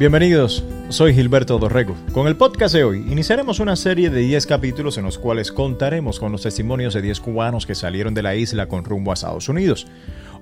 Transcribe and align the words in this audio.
Bienvenidos, 0.00 0.64
soy 0.88 1.12
Gilberto 1.12 1.58
Dorrego. 1.58 1.94
Con 2.14 2.26
el 2.26 2.34
podcast 2.34 2.74
de 2.74 2.84
hoy 2.84 3.04
iniciaremos 3.12 3.60
una 3.60 3.76
serie 3.76 4.08
de 4.08 4.20
10 4.20 4.46
capítulos 4.46 4.96
en 4.96 5.04
los 5.04 5.18
cuales 5.18 5.52
contaremos 5.52 6.18
con 6.18 6.32
los 6.32 6.40
testimonios 6.40 6.94
de 6.94 7.02
10 7.02 7.20
cubanos 7.20 7.66
que 7.66 7.74
salieron 7.74 8.14
de 8.14 8.22
la 8.22 8.34
isla 8.34 8.66
con 8.66 8.82
rumbo 8.82 9.10
a 9.10 9.14
Estados 9.14 9.50
Unidos. 9.50 9.86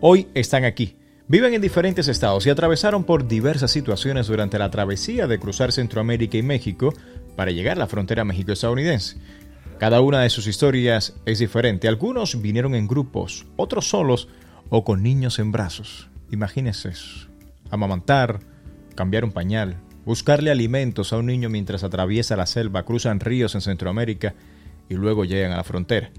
Hoy 0.00 0.28
están 0.34 0.64
aquí, 0.64 0.94
viven 1.26 1.54
en 1.54 1.60
diferentes 1.60 2.06
estados 2.06 2.46
y 2.46 2.50
atravesaron 2.50 3.02
por 3.02 3.26
diversas 3.26 3.72
situaciones 3.72 4.28
durante 4.28 4.60
la 4.60 4.70
travesía 4.70 5.26
de 5.26 5.40
cruzar 5.40 5.72
Centroamérica 5.72 6.36
y 6.38 6.42
México 6.44 6.94
para 7.34 7.50
llegar 7.50 7.78
a 7.78 7.80
la 7.80 7.88
frontera 7.88 8.24
México-estadounidense. 8.24 9.16
Cada 9.80 10.00
una 10.02 10.20
de 10.20 10.30
sus 10.30 10.46
historias 10.46 11.16
es 11.26 11.40
diferente. 11.40 11.88
Algunos 11.88 12.40
vinieron 12.40 12.76
en 12.76 12.86
grupos, 12.86 13.44
otros 13.56 13.88
solos 13.88 14.28
o 14.68 14.84
con 14.84 15.02
niños 15.02 15.40
en 15.40 15.50
brazos. 15.50 16.08
Imagínense, 16.30 16.92
amamantar, 17.72 18.38
cambiar 18.98 19.24
un 19.24 19.30
pañal, 19.30 19.76
buscarle 20.04 20.50
alimentos 20.50 21.12
a 21.12 21.18
un 21.18 21.26
niño 21.26 21.48
mientras 21.48 21.84
atraviesa 21.84 22.34
la 22.34 22.46
selva, 22.46 22.84
cruzan 22.84 23.20
ríos 23.20 23.54
en 23.54 23.60
Centroamérica 23.60 24.34
y 24.88 24.94
luego 24.94 25.24
llegan 25.24 25.52
a 25.52 25.58
la 25.58 25.62
frontera. 25.62 26.10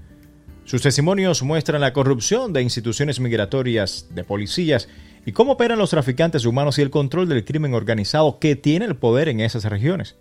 Sus 0.64 0.80
testimonios 0.80 1.42
muestran 1.42 1.82
la 1.82 1.92
corrupción 1.92 2.54
de 2.54 2.62
instituciones 2.62 3.20
migratorias, 3.20 4.06
de 4.14 4.24
policías 4.24 4.88
y 5.26 5.32
cómo 5.32 5.52
operan 5.52 5.78
los 5.78 5.90
traficantes 5.90 6.46
humanos 6.46 6.78
y 6.78 6.82
el 6.82 6.88
control 6.88 7.28
del 7.28 7.44
crimen 7.44 7.74
organizado 7.74 8.38
que 8.38 8.56
tiene 8.56 8.86
el 8.86 8.96
poder 8.96 9.28
en 9.28 9.40
esas 9.40 9.66
regiones. 9.66 10.16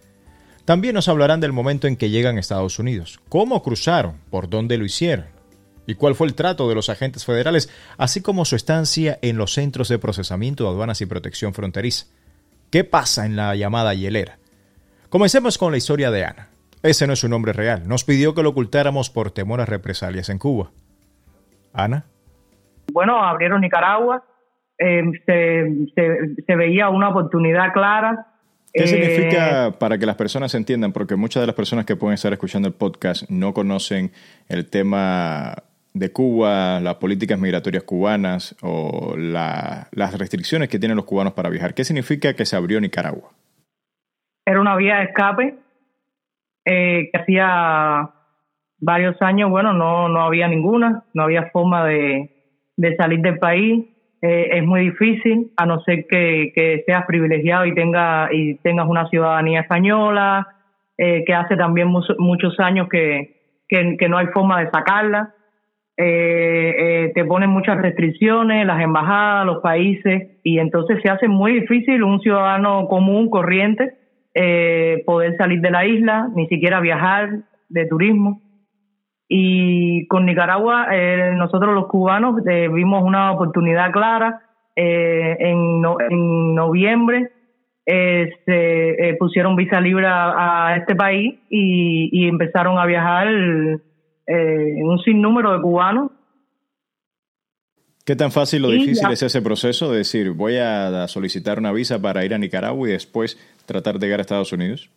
También 0.65 0.95
nos 0.95 1.07
hablarán 1.07 1.39
del 1.39 1.53
momento 1.53 1.87
en 1.87 1.95
que 1.95 2.09
llegan 2.09 2.35
a 2.35 2.41
Estados 2.41 2.77
Unidos, 2.77 3.21
cómo 3.29 3.63
cruzaron, 3.63 4.17
por 4.29 4.49
dónde 4.49 4.77
lo 4.77 4.83
hicieron 4.83 5.27
y 5.87 5.95
cuál 5.95 6.13
fue 6.13 6.27
el 6.27 6.33
trato 6.33 6.67
de 6.67 6.75
los 6.75 6.89
agentes 6.89 7.23
federales, 7.23 7.69
así 7.97 8.19
como 8.19 8.43
su 8.43 8.57
estancia 8.57 9.17
en 9.21 9.37
los 9.37 9.53
centros 9.53 9.87
de 9.87 9.97
procesamiento 9.97 10.65
de 10.65 10.71
aduanas 10.71 10.99
y 10.99 11.05
protección 11.05 11.53
fronteriza. 11.53 12.07
¿Qué 12.71 12.83
pasa 12.83 13.25
en 13.25 13.35
la 13.35 13.55
llamada 13.55 13.93
hielera? 13.95 14.37
Comencemos 15.09 15.57
con 15.57 15.71
la 15.71 15.77
historia 15.77 16.11
de 16.11 16.23
Ana. 16.23 16.49
Ese 16.83 17.07
no 17.07 17.13
es 17.13 17.19
su 17.19 17.27
nombre 17.27 17.51
real. 17.51 17.87
Nos 17.87 18.03
pidió 18.03 18.35
que 18.35 18.43
lo 18.43 18.49
ocultáramos 18.49 19.09
por 19.09 19.31
temor 19.31 19.59
a 19.59 19.65
represalias 19.65 20.29
en 20.29 20.37
Cuba. 20.37 20.71
Ana. 21.73 22.05
Bueno, 22.93 23.23
abrieron 23.23 23.61
Nicaragua. 23.61 24.23
Eh, 24.77 25.03
se, 25.25 26.55
veía 26.55 26.89
una 26.89 27.09
oportunidad 27.09 27.73
clara. 27.73 28.27
¿Qué 28.71 28.85
significa 28.85 29.67
eh, 29.67 29.71
para 29.71 29.97
que 29.97 30.05
las 30.05 30.15
personas 30.15 30.53
entiendan? 30.53 30.93
Porque 30.93 31.15
muchas 31.15 31.41
de 31.41 31.47
las 31.47 31.55
personas 31.55 31.85
que 31.85 31.95
pueden 31.95 32.13
estar 32.13 32.31
escuchando 32.31 32.67
el 32.67 32.75
podcast 32.75 33.29
no 33.29 33.53
conocen 33.53 34.11
el 34.47 34.69
tema 34.69 35.63
de 35.99 36.13
Cuba, 36.13 36.79
las 36.79 36.95
políticas 36.95 37.37
migratorias 37.37 37.83
cubanas 37.83 38.55
o 38.61 39.15
las 39.17 40.17
restricciones 40.17 40.69
que 40.69 40.79
tienen 40.79 40.95
los 40.95 41.05
cubanos 41.05 41.33
para 41.33 41.49
viajar. 41.49 41.73
¿Qué 41.73 41.83
significa 41.83 42.33
que 42.33 42.45
se 42.45 42.55
abrió 42.55 42.79
Nicaragua? 42.79 43.31
Era 44.45 44.61
una 44.61 44.77
vía 44.77 44.99
de 44.99 45.03
escape 45.03 45.55
eh, 46.65 47.09
que 47.11 47.19
hacía 47.19 48.09
varios 48.79 49.21
años, 49.21 49.49
bueno, 49.49 49.73
no, 49.73 50.07
no 50.07 50.21
había 50.21 50.47
ninguna, 50.47 51.03
no 51.13 51.23
había 51.23 51.49
forma 51.51 51.85
de, 51.85 52.31
salir 52.97 53.19
del 53.19 53.37
país. 53.37 53.85
Eh, 54.21 54.57
es 54.57 54.63
muy 54.63 54.81
difícil, 54.81 55.51
a 55.57 55.65
no 55.65 55.81
ser 55.81 56.07
que, 56.07 56.83
seas 56.85 57.05
privilegiado 57.07 57.65
y, 57.65 57.75
tenga, 57.75 58.29
y 58.31 58.55
tengas 58.55 58.87
una 58.87 59.07
ciudadanía 59.09 59.61
española, 59.61 60.47
eh, 60.97 61.23
que 61.25 61.33
hace 61.33 61.57
también 61.57 61.89
muchos 61.89 62.57
años 62.59 62.87
que, 62.89 63.65
que 63.67 64.09
no 64.09 64.17
hay 64.17 64.27
forma 64.27 64.61
de 64.61 64.71
sacarla 64.71 65.33
eh, 66.01 66.75
eh, 66.77 67.11
te 67.13 67.25
ponen 67.25 67.49
muchas 67.49 67.77
restricciones, 67.81 68.65
las 68.65 68.81
embajadas, 68.81 69.45
los 69.45 69.61
países, 69.61 70.29
y 70.43 70.59
entonces 70.59 70.99
se 71.03 71.09
hace 71.09 71.27
muy 71.27 71.59
difícil 71.59 72.03
un 72.03 72.21
ciudadano 72.21 72.87
común, 72.87 73.29
corriente, 73.29 73.95
eh, 74.33 75.03
poder 75.05 75.35
salir 75.35 75.59
de 75.59 75.71
la 75.71 75.85
isla, 75.85 76.29
ni 76.33 76.47
siquiera 76.47 76.79
viajar 76.79 77.39
de 77.67 77.85
turismo. 77.85 78.41
Y 79.27 80.07
con 80.07 80.25
Nicaragua, 80.25 80.87
eh, 80.89 81.33
nosotros 81.35 81.75
los 81.75 81.87
cubanos 81.87 82.47
eh, 82.47 82.69
vimos 82.73 83.03
una 83.03 83.33
oportunidad 83.33 83.91
clara. 83.91 84.41
En, 84.75 85.83
en, 86.09 86.55
noviembre 86.55 87.31
se 87.85 89.17
pusieron 89.19 89.57
visa 89.57 89.81
libre 89.81 90.05
a, 90.07 90.77
este 90.77 90.95
país 90.95 91.37
y 91.49 92.25
empezaron 92.29 92.79
a 92.79 92.85
viajar 92.85 93.27
eh, 94.29 94.83
un 94.83 94.99
sinnúmero 94.99 95.53
de 95.53 95.61
cubanos. 95.61 96.11
¿Qué 98.05 98.15
tan 98.15 98.31
fácil 98.31 98.65
o 98.65 98.69
difícil 98.69 99.11
es 99.11 99.21
ese 99.21 99.41
proceso 99.41 99.91
de 99.91 99.99
decir, 99.99 100.31
voy 100.31 100.57
a 100.57 101.07
solicitar 101.07 101.59
una 101.59 101.71
visa 101.71 102.01
para 102.01 102.25
ir 102.25 102.33
a 102.33 102.37
Nicaragua 102.37 102.87
y 102.87 102.91
después 102.93 103.37
tratar 103.67 103.99
de 103.99 104.07
llegar 104.07 104.19
a 104.19 104.21
Estados 104.21 104.51
Unidos? 104.53 104.89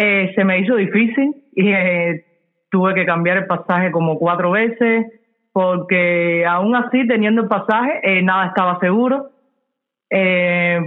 Eh, 0.00 0.32
se 0.36 0.44
me 0.44 0.60
hizo 0.60 0.76
difícil 0.76 1.34
y 1.56 1.72
eh, 1.72 2.24
tuve 2.70 2.94
que 2.94 3.04
cambiar 3.04 3.38
el 3.38 3.46
pasaje 3.46 3.90
como 3.90 4.16
cuatro 4.16 4.52
veces 4.52 5.06
porque 5.52 6.46
aún 6.46 6.76
así 6.76 7.04
teniendo 7.08 7.42
el 7.42 7.48
pasaje 7.48 7.98
eh, 8.04 8.22
nada 8.22 8.46
estaba 8.46 8.78
seguro. 8.78 9.30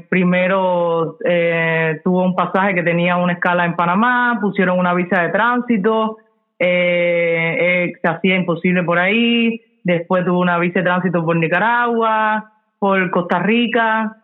primero 0.10 1.18
tuvo 2.04 2.24
un 2.24 2.36
pasaje 2.36 2.74
que 2.74 2.84
tenía 2.84 3.18
una 3.18 3.34
escala 3.34 3.66
en 3.66 3.76
Panamá, 3.76 4.40
pusieron 4.42 4.80
una 4.80 4.94
visa 4.94 5.24
de 5.24 5.30
tránsito, 5.30 6.18
eh, 6.64 7.58
eh, 7.60 7.94
se 8.00 8.08
hacía 8.08 8.36
imposible 8.36 8.84
por 8.84 9.00
ahí, 9.00 9.60
después 9.84 10.24
tuvo 10.24 10.40
una 10.40 10.60
visa 10.60 10.80
de 10.80 10.86
tránsito 10.86 11.26
por 11.26 11.36
Nicaragua, 11.36 12.52
por 12.78 13.10
Costa 13.10 13.40
Rica, 13.40 14.18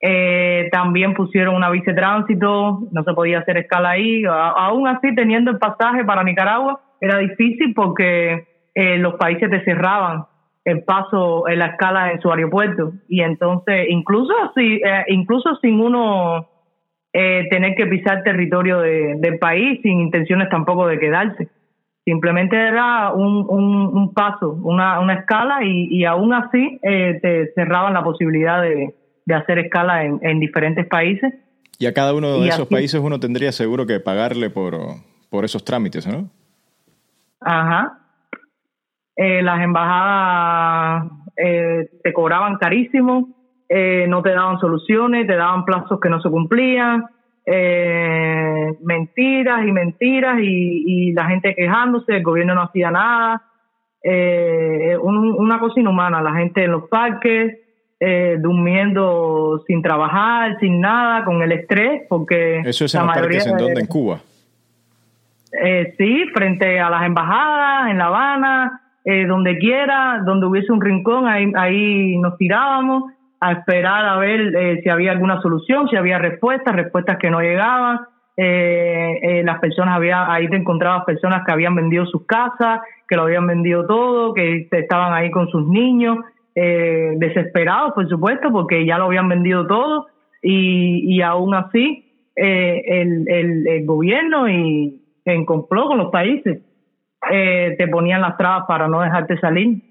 eh, 0.00 0.68
también 0.72 1.14
pusieron 1.14 1.54
una 1.54 1.70
visa 1.70 1.92
de 1.92 1.96
tránsito, 1.96 2.80
no 2.90 3.04
se 3.04 3.14
podía 3.14 3.38
hacer 3.38 3.58
escala 3.58 3.90
ahí, 3.90 4.24
aún 4.26 4.88
así 4.88 5.14
teniendo 5.14 5.52
el 5.52 5.58
pasaje 5.58 6.04
para 6.04 6.24
Nicaragua 6.24 6.80
era 7.00 7.18
difícil 7.18 7.72
porque 7.72 8.48
eh, 8.74 8.98
los 8.98 9.14
países 9.14 9.48
te 9.48 9.62
cerraban 9.62 10.24
el 10.64 10.82
paso 10.82 11.46
en 11.46 11.60
la 11.60 11.66
escala 11.66 12.10
en 12.10 12.20
su 12.20 12.32
aeropuerto. 12.32 12.94
Y 13.08 13.20
entonces 13.20 13.86
incluso 13.88 14.34
si 14.56 14.80
incluso 15.06 15.54
sin 15.62 15.78
uno 15.78 16.48
tener 17.12 17.76
que 17.76 17.86
pisar 17.86 18.24
territorio 18.24 18.80
del 18.80 19.38
país 19.38 19.80
sin 19.82 20.00
intenciones 20.00 20.50
tampoco 20.50 20.88
de 20.88 20.98
quedarse 20.98 21.48
Simplemente 22.08 22.56
era 22.56 23.12
un, 23.12 23.44
un, 23.48 24.14
paso, 24.14 24.52
una, 24.62 25.00
una 25.00 25.14
escala 25.14 25.64
y, 25.64 25.88
y 25.90 26.04
aún 26.04 26.32
así 26.32 26.78
eh, 26.80 27.18
te 27.20 27.52
cerraban 27.56 27.94
la 27.94 28.04
posibilidad 28.04 28.62
de, 28.62 28.94
de 29.24 29.34
hacer 29.34 29.58
escala 29.58 30.04
en, 30.04 30.20
en, 30.22 30.38
diferentes 30.38 30.86
países. 30.86 31.34
Y 31.80 31.86
a 31.86 31.92
cada 31.92 32.14
uno 32.14 32.38
de 32.38 32.48
esos 32.48 32.68
países 32.68 33.00
uno 33.02 33.18
tendría 33.18 33.50
seguro 33.50 33.86
que 33.86 33.98
pagarle 33.98 34.50
por, 34.50 34.76
por 35.30 35.44
esos 35.44 35.64
trámites, 35.64 36.06
¿no? 36.06 36.30
Ajá. 37.40 37.98
Eh, 39.16 39.42
las 39.42 39.60
embajadas 39.60 41.10
eh, 41.36 41.90
te 42.04 42.12
cobraban 42.12 42.56
carísimo, 42.58 43.30
eh, 43.68 44.06
no 44.08 44.22
te 44.22 44.30
daban 44.30 44.60
soluciones, 44.60 45.26
te 45.26 45.34
daban 45.34 45.64
plazos 45.64 45.98
que 46.00 46.08
no 46.08 46.20
se 46.20 46.30
cumplían, 46.30 47.04
eh, 47.46 48.76
mentiras 48.82 49.64
y 49.66 49.72
mentiras 49.72 50.38
y, 50.42 51.12
la 51.12 51.26
gente 51.26 51.54
quejándose, 51.54 52.16
el 52.16 52.22
gobierno 52.22 52.54
no 52.54 52.62
hacía 52.62 52.90
nada, 52.90 53.42
eh, 54.02 54.96
una 55.00 55.58
cosa 55.58 55.80
inhumana, 55.80 56.20
la 56.20 56.34
gente 56.34 56.64
en 56.64 56.72
los 56.72 56.88
parques, 56.88 57.58
eh, 57.98 58.36
durmiendo 58.38 59.62
sin 59.66 59.80
trabajar, 59.80 60.58
sin 60.60 60.80
nada, 60.80 61.24
con 61.24 61.40
el 61.40 61.52
estrés, 61.52 62.02
porque... 62.08 62.60
¿Eso 62.64 62.84
es 62.84 62.94
en 62.94 63.06
los 63.06 63.14
parques 63.14 63.46
en 63.46 63.56
dónde? 63.56 63.80
¿En 63.80 63.86
Cuba? 63.86 64.20
Eh, 65.62 65.94
sí, 65.96 66.26
frente 66.34 66.78
a 66.78 66.90
las 66.90 67.04
embajadas, 67.06 67.90
en 67.90 67.98
La 67.98 68.06
Habana, 68.06 68.82
eh, 69.04 69.24
donde 69.26 69.56
quiera, 69.58 70.20
donde 70.26 70.46
hubiese 70.46 70.72
un 70.72 70.80
rincón, 70.80 71.26
ahí, 71.26 71.50
ahí 71.56 72.18
nos 72.18 72.36
tirábamos 72.36 73.04
a 73.40 73.52
esperar 73.52 74.06
a 74.06 74.16
ver 74.16 74.54
eh, 74.56 74.80
si 74.82 74.88
había 74.88 75.12
alguna 75.12 75.40
solución, 75.40 75.88
si 75.88 75.96
había 75.96 76.18
respuestas, 76.18 76.74
respuestas 76.74 77.18
que 77.18 77.30
no 77.30 77.40
llegaban. 77.40 78.00
Eh, 78.36 79.18
eh, 79.22 79.42
las 79.44 79.60
personas 79.60 79.96
había 79.96 80.30
ahí 80.30 80.48
te 80.48 80.56
encontrabas 80.56 81.04
personas 81.04 81.42
que 81.46 81.52
habían 81.52 81.74
vendido 81.74 82.04
sus 82.06 82.26
casas, 82.26 82.80
que 83.08 83.16
lo 83.16 83.22
habían 83.22 83.46
vendido 83.46 83.86
todo, 83.86 84.34
que 84.34 84.68
estaban 84.70 85.14
ahí 85.14 85.30
con 85.30 85.48
sus 85.48 85.66
niños, 85.68 86.18
desesperados, 86.54 87.92
por 87.92 88.08
supuesto, 88.08 88.50
porque 88.50 88.86
ya 88.86 88.96
lo 88.96 89.04
habían 89.04 89.28
vendido 89.28 89.66
todo 89.66 90.06
y, 90.40 91.14
y 91.14 91.20
aún 91.20 91.54
así 91.54 92.30
el, 92.34 93.28
el, 93.28 93.68
el, 93.68 93.84
gobierno 93.84 94.48
y 94.48 95.02
en 95.26 95.44
complot 95.44 95.88
con 95.88 95.98
los 95.98 96.10
países 96.10 96.62
te 97.28 97.88
ponían 97.88 98.22
las 98.22 98.38
trabas 98.38 98.64
para 98.66 98.88
no 98.88 99.02
dejarte 99.02 99.38
salir. 99.38 99.82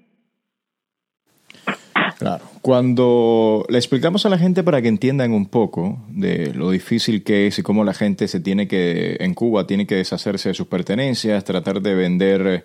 Claro. 2.18 2.44
Cuando 2.62 3.66
le 3.68 3.78
explicamos 3.78 4.24
a 4.24 4.30
la 4.30 4.38
gente 4.38 4.62
para 4.62 4.80
que 4.80 4.88
entiendan 4.88 5.32
un 5.32 5.46
poco 5.46 5.98
de 6.08 6.52
lo 6.54 6.70
difícil 6.70 7.22
que 7.22 7.46
es 7.46 7.58
y 7.58 7.62
cómo 7.62 7.84
la 7.84 7.94
gente 7.94 8.26
se 8.26 8.40
tiene 8.40 8.66
que, 8.66 9.16
en 9.20 9.34
Cuba, 9.34 9.66
tiene 9.66 9.86
que 9.86 9.96
deshacerse 9.96 10.48
de 10.48 10.54
sus 10.54 10.66
pertenencias, 10.66 11.44
tratar 11.44 11.82
de 11.82 11.94
vender 11.94 12.64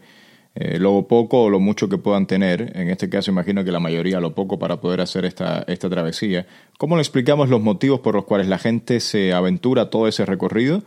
eh, 0.53 0.79
lo 0.79 1.07
poco 1.07 1.43
o 1.43 1.49
lo 1.49 1.59
mucho 1.59 1.87
que 1.87 1.97
puedan 1.97 2.27
tener. 2.27 2.71
En 2.75 2.89
este 2.89 3.09
caso 3.09 3.31
imagino 3.31 3.63
que 3.63 3.71
la 3.71 3.79
mayoría 3.79 4.19
lo 4.19 4.35
poco 4.35 4.59
para 4.59 4.81
poder 4.81 5.01
hacer 5.01 5.25
esta, 5.25 5.63
esta 5.67 5.89
travesía. 5.89 6.45
¿Cómo 6.77 6.95
le 6.95 7.01
explicamos 7.01 7.49
los 7.49 7.61
motivos 7.61 8.01
por 8.01 8.15
los 8.15 8.25
cuales 8.25 8.47
la 8.47 8.57
gente 8.57 8.99
se 8.99 9.33
aventura 9.33 9.89
todo 9.89 10.07
ese 10.07 10.25
recorrido 10.25 10.83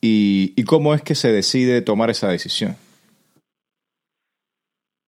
y, 0.00 0.62
cómo 0.64 0.94
es 0.94 1.02
que 1.02 1.14
se 1.14 1.32
decide 1.32 1.80
tomar 1.80 2.10
esa 2.10 2.28
decisión? 2.28 2.76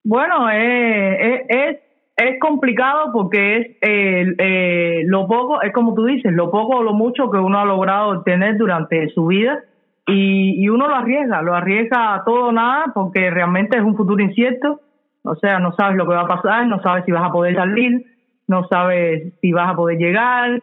Bueno, 0.04 0.50
eh, 0.50 1.44
es, 1.48 1.78
es 2.16 2.40
complicado 2.40 3.12
porque 3.12 3.58
es 3.58 3.76
eh, 3.82 5.02
lo 5.06 5.26
poco, 5.26 5.60
es 5.62 5.72
como 5.72 5.94
tú 5.94 6.06
dices, 6.06 6.32
lo 6.32 6.50
poco 6.50 6.78
o 6.78 6.82
lo 6.82 6.94
mucho 6.94 7.30
que 7.30 7.38
uno 7.38 7.58
ha 7.58 7.64
logrado 7.64 8.18
obtener 8.18 8.56
durante 8.56 9.08
su 9.10 9.26
vida 9.26 9.60
y, 10.06 10.64
y 10.64 10.68
uno 10.68 10.88
lo 10.88 10.94
arriesga, 10.94 11.42
lo 11.42 11.54
arriesga 11.54 12.22
todo 12.24 12.46
o 12.46 12.52
nada 12.52 12.86
porque 12.94 13.30
realmente 13.30 13.76
es 13.76 13.84
un 13.84 13.96
futuro 13.96 14.22
incierto, 14.22 14.80
o 15.22 15.34
sea, 15.36 15.58
no 15.58 15.74
sabes 15.74 15.96
lo 15.96 16.06
que 16.06 16.14
va 16.14 16.22
a 16.22 16.28
pasar, 16.28 16.66
no 16.66 16.80
sabes 16.80 17.04
si 17.04 17.12
vas 17.12 17.24
a 17.24 17.32
poder 17.32 17.54
salir, 17.54 18.06
no 18.46 18.66
sabes 18.68 19.34
si 19.40 19.52
vas 19.52 19.68
a 19.68 19.76
poder 19.76 19.98
llegar, 19.98 20.62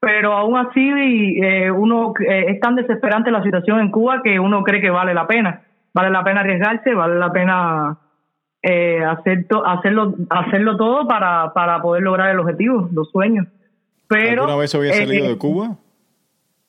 pero 0.00 0.32
aún 0.32 0.56
así 0.56 0.90
eh, 1.42 1.70
uno 1.70 2.12
eh, 2.26 2.46
es 2.48 2.60
tan 2.60 2.74
desesperante 2.74 3.30
la 3.30 3.42
situación 3.42 3.80
en 3.80 3.90
Cuba 3.90 4.22
que 4.22 4.40
uno 4.40 4.64
cree 4.64 4.80
que 4.80 4.90
vale 4.90 5.14
la 5.14 5.26
pena, 5.26 5.62
vale 5.94 6.10
la 6.10 6.24
pena 6.24 6.40
arriesgarse, 6.40 6.94
vale 6.94 7.16
la 7.16 7.30
pena 7.30 7.98
eh, 8.62 9.04
hacer 9.04 9.46
hacerlo 9.64 10.14
hacerlo 10.30 10.76
todo 10.76 11.06
para, 11.06 11.52
para 11.52 11.80
poder 11.80 12.02
lograr 12.02 12.30
el 12.30 12.40
objetivo, 12.40 12.88
los 12.92 13.10
sueños. 13.10 13.46
Pero, 14.08 14.42
¿Alguna 14.42 14.60
vez 14.60 14.74
había 14.74 14.94
salido 14.94 15.28
de 15.28 15.38
Cuba? 15.38 15.76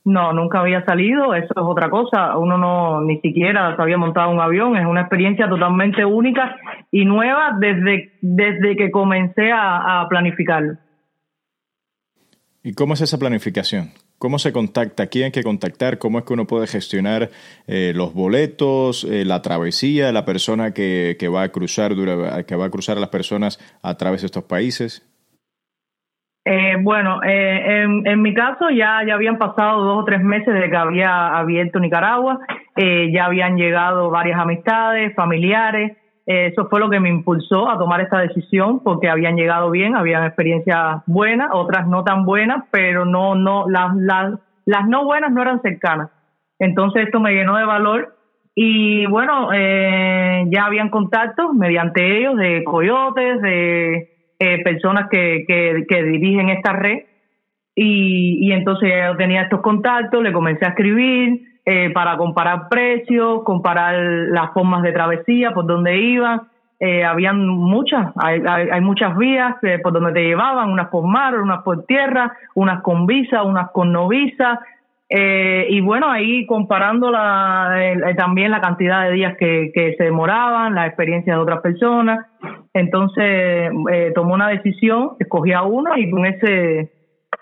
No, 0.06 0.34
nunca 0.34 0.62
había 0.62 0.84
salido, 0.86 1.36
eso 1.36 1.54
es 1.56 1.62
otra 1.62 1.90
cosa. 1.90 2.38
Uno 2.38 2.58
no 2.58 3.02
ni 3.02 3.20
siquiera 3.20 3.76
se 3.76 3.82
había 3.82 3.98
montado 3.98 4.32
un 4.32 4.40
avión, 4.40 4.78
es 4.78 4.86
una 4.86 5.02
experiencia 5.02 5.48
totalmente 5.48 6.04
única 6.06 6.56
y 6.92 7.06
nueva 7.06 7.56
desde, 7.60 8.14
desde 8.22 8.76
que 8.76 8.92
comencé 8.92 9.52
a, 9.54 10.06
planificarlo. 10.10 10.78
¿Y 12.64 12.74
cómo 12.74 12.94
es 12.94 13.02
esa 13.02 13.18
planificación? 13.18 13.90
¿Cómo 14.20 14.38
se 14.38 14.54
contacta? 14.54 15.08
¿Quién 15.08 15.26
hay 15.26 15.32
que 15.32 15.44
contactar? 15.44 15.98
¿Cómo 15.98 16.20
es 16.20 16.26
que 16.26 16.34
uno 16.34 16.46
puede 16.46 16.68
gestionar 16.68 17.30
eh, 17.68 17.94
los 17.96 18.14
boletos, 18.14 19.04
eh, 19.06 19.26
la 19.26 19.42
travesía, 19.42 20.12
la 20.12 20.26
persona 20.26 20.74
que, 20.74 21.16
que 21.18 21.30
va 21.30 21.44
a 21.44 21.50
cruzar, 21.50 21.94
que 22.46 22.56
va 22.56 22.66
a 22.66 22.70
cruzar 22.70 22.98
a 22.98 23.00
las 23.00 23.10
personas 23.10 23.60
a 23.82 23.96
través 23.96 24.22
de 24.22 24.28
estos 24.28 24.44
países? 24.44 25.10
Eh, 26.52 26.78
bueno, 26.82 27.22
eh, 27.22 27.84
en, 27.84 28.22
mi 28.24 28.34
caso 28.34 28.72
ya, 28.72 29.04
ya 29.06 29.14
habían 29.14 29.38
pasado 29.38 29.84
dos 29.84 30.02
o 30.02 30.06
tres 30.06 30.24
meses 30.24 30.52
desde 30.52 30.72
que 30.72 30.78
había 30.78 31.38
abierto 31.38 31.80
Nicaragua, 31.80 32.40
eh, 32.76 33.12
ya 33.14 33.26
habían 33.26 33.56
llegado 33.56 34.10
varias 34.10 34.40
amistades, 34.40 35.14
familiares, 35.16 35.96
eso 36.32 36.68
fue 36.70 36.80
lo 36.80 36.92
que 36.92 37.00
me 37.00 37.10
impulsó 37.10 37.68
a 37.68 37.80
tomar 37.80 38.02
esta 38.02 38.20
decisión 38.20 38.84
porque 38.84 39.10
habían 39.10 39.36
llegado 39.36 39.72
bien, 39.72 39.96
habían 39.96 40.24
experiencias 40.24 41.02
buenas, 41.08 41.50
otras 41.52 41.88
no 41.88 42.04
tan 42.04 42.24
buenas, 42.24 42.66
pero 42.70 43.04
no, 43.04 43.34
no, 43.34 43.68
las, 43.68 43.96
las, 43.96 44.40
las 44.64 44.88
no 44.88 45.06
buenas 45.06 45.32
no 45.32 45.42
eran 45.42 45.60
cercanas. 45.64 46.12
Entonces 46.60 47.08
esto 47.08 47.20
me 47.20 47.34
llenó 47.34 47.58
de 47.58 47.66
valor 47.66 48.16
y 48.54 49.08
bueno, 49.08 49.50
ya 49.52 50.66
habían 50.66 50.90
contactos 50.90 51.52
mediante 51.56 52.20
ellos 52.20 52.38
de 52.38 52.64
coyotes, 52.64 53.42
de 53.42 54.10
eh, 54.38 54.64
personas 54.64 55.10
que, 55.10 55.46
que, 55.48 56.04
dirigen 56.04 56.50
esta 56.50 56.74
red 56.74 57.06
y, 57.74 58.48
y 58.48 58.52
entonces 58.52 58.92
yo 59.04 59.18
tenía 59.18 59.42
estos 59.42 59.62
contactos, 59.62 60.22
le 60.22 60.32
comencé 60.32 60.64
a 60.68 60.70
escribir 60.70 61.49
eh, 61.66 61.92
para 61.92 62.18
comparar 62.18 62.70
precios, 62.70 63.44
comparar 63.44 63.96
las 63.96 64.52
formas 64.54 64.82
de 64.84 64.92
travesía, 64.92 65.52
por 65.52 65.66
dónde 65.66 65.98
iban. 65.98 66.42
Eh, 66.80 67.04
habían 67.04 67.46
muchas, 67.46 68.14
hay, 68.16 68.42
hay, 68.48 68.80
muchas 68.80 69.18
vías 69.18 69.56
por 69.84 69.92
donde 69.92 70.14
te 70.14 70.24
llevaban, 70.24 70.70
unas 70.72 70.88
por 70.88 71.06
mar, 71.06 71.36
unas 71.36 71.62
por 71.64 71.86
tierra, 71.86 72.34
unas 72.56 72.82
con 72.82 73.06
visa, 73.06 73.44
unas 73.44 73.72
con 73.72 73.92
no 73.92 74.08
visa, 74.08 74.62
eh, 75.12 75.66
y 75.72 75.82
bueno, 75.82 76.08
ahí 76.12 76.46
comparando 76.46 77.10
la, 77.10 78.14
también 78.16 78.52
la 78.52 78.62
cantidad 78.62 79.06
de 79.06 79.12
días 79.14 79.38
que, 79.38 79.96
se 79.98 80.04
demoraban, 80.04 80.76
la 80.76 80.86
experiencia 80.86 81.34
de 81.34 81.40
otras 81.40 81.62
personas, 81.62 82.28
entonces 82.76 83.72
eh, 83.92 84.12
tomó 84.14 84.36
una 84.36 84.50
decisión, 84.50 85.14
escogí 85.20 85.52
a 85.52 85.64
uno 85.64 85.98
y 85.98 86.12
con 86.12 86.28
ese 86.28 86.92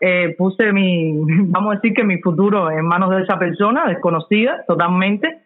eh, 0.01 0.35
puse 0.37 0.71
mi, 0.71 1.13
vamos 1.47 1.71
a 1.71 1.75
decir 1.75 1.93
que 1.93 2.03
mi 2.03 2.19
futuro 2.19 2.71
en 2.71 2.85
manos 2.85 3.11
de 3.11 3.23
esa 3.23 3.37
persona, 3.37 3.87
desconocida 3.87 4.63
totalmente, 4.67 5.41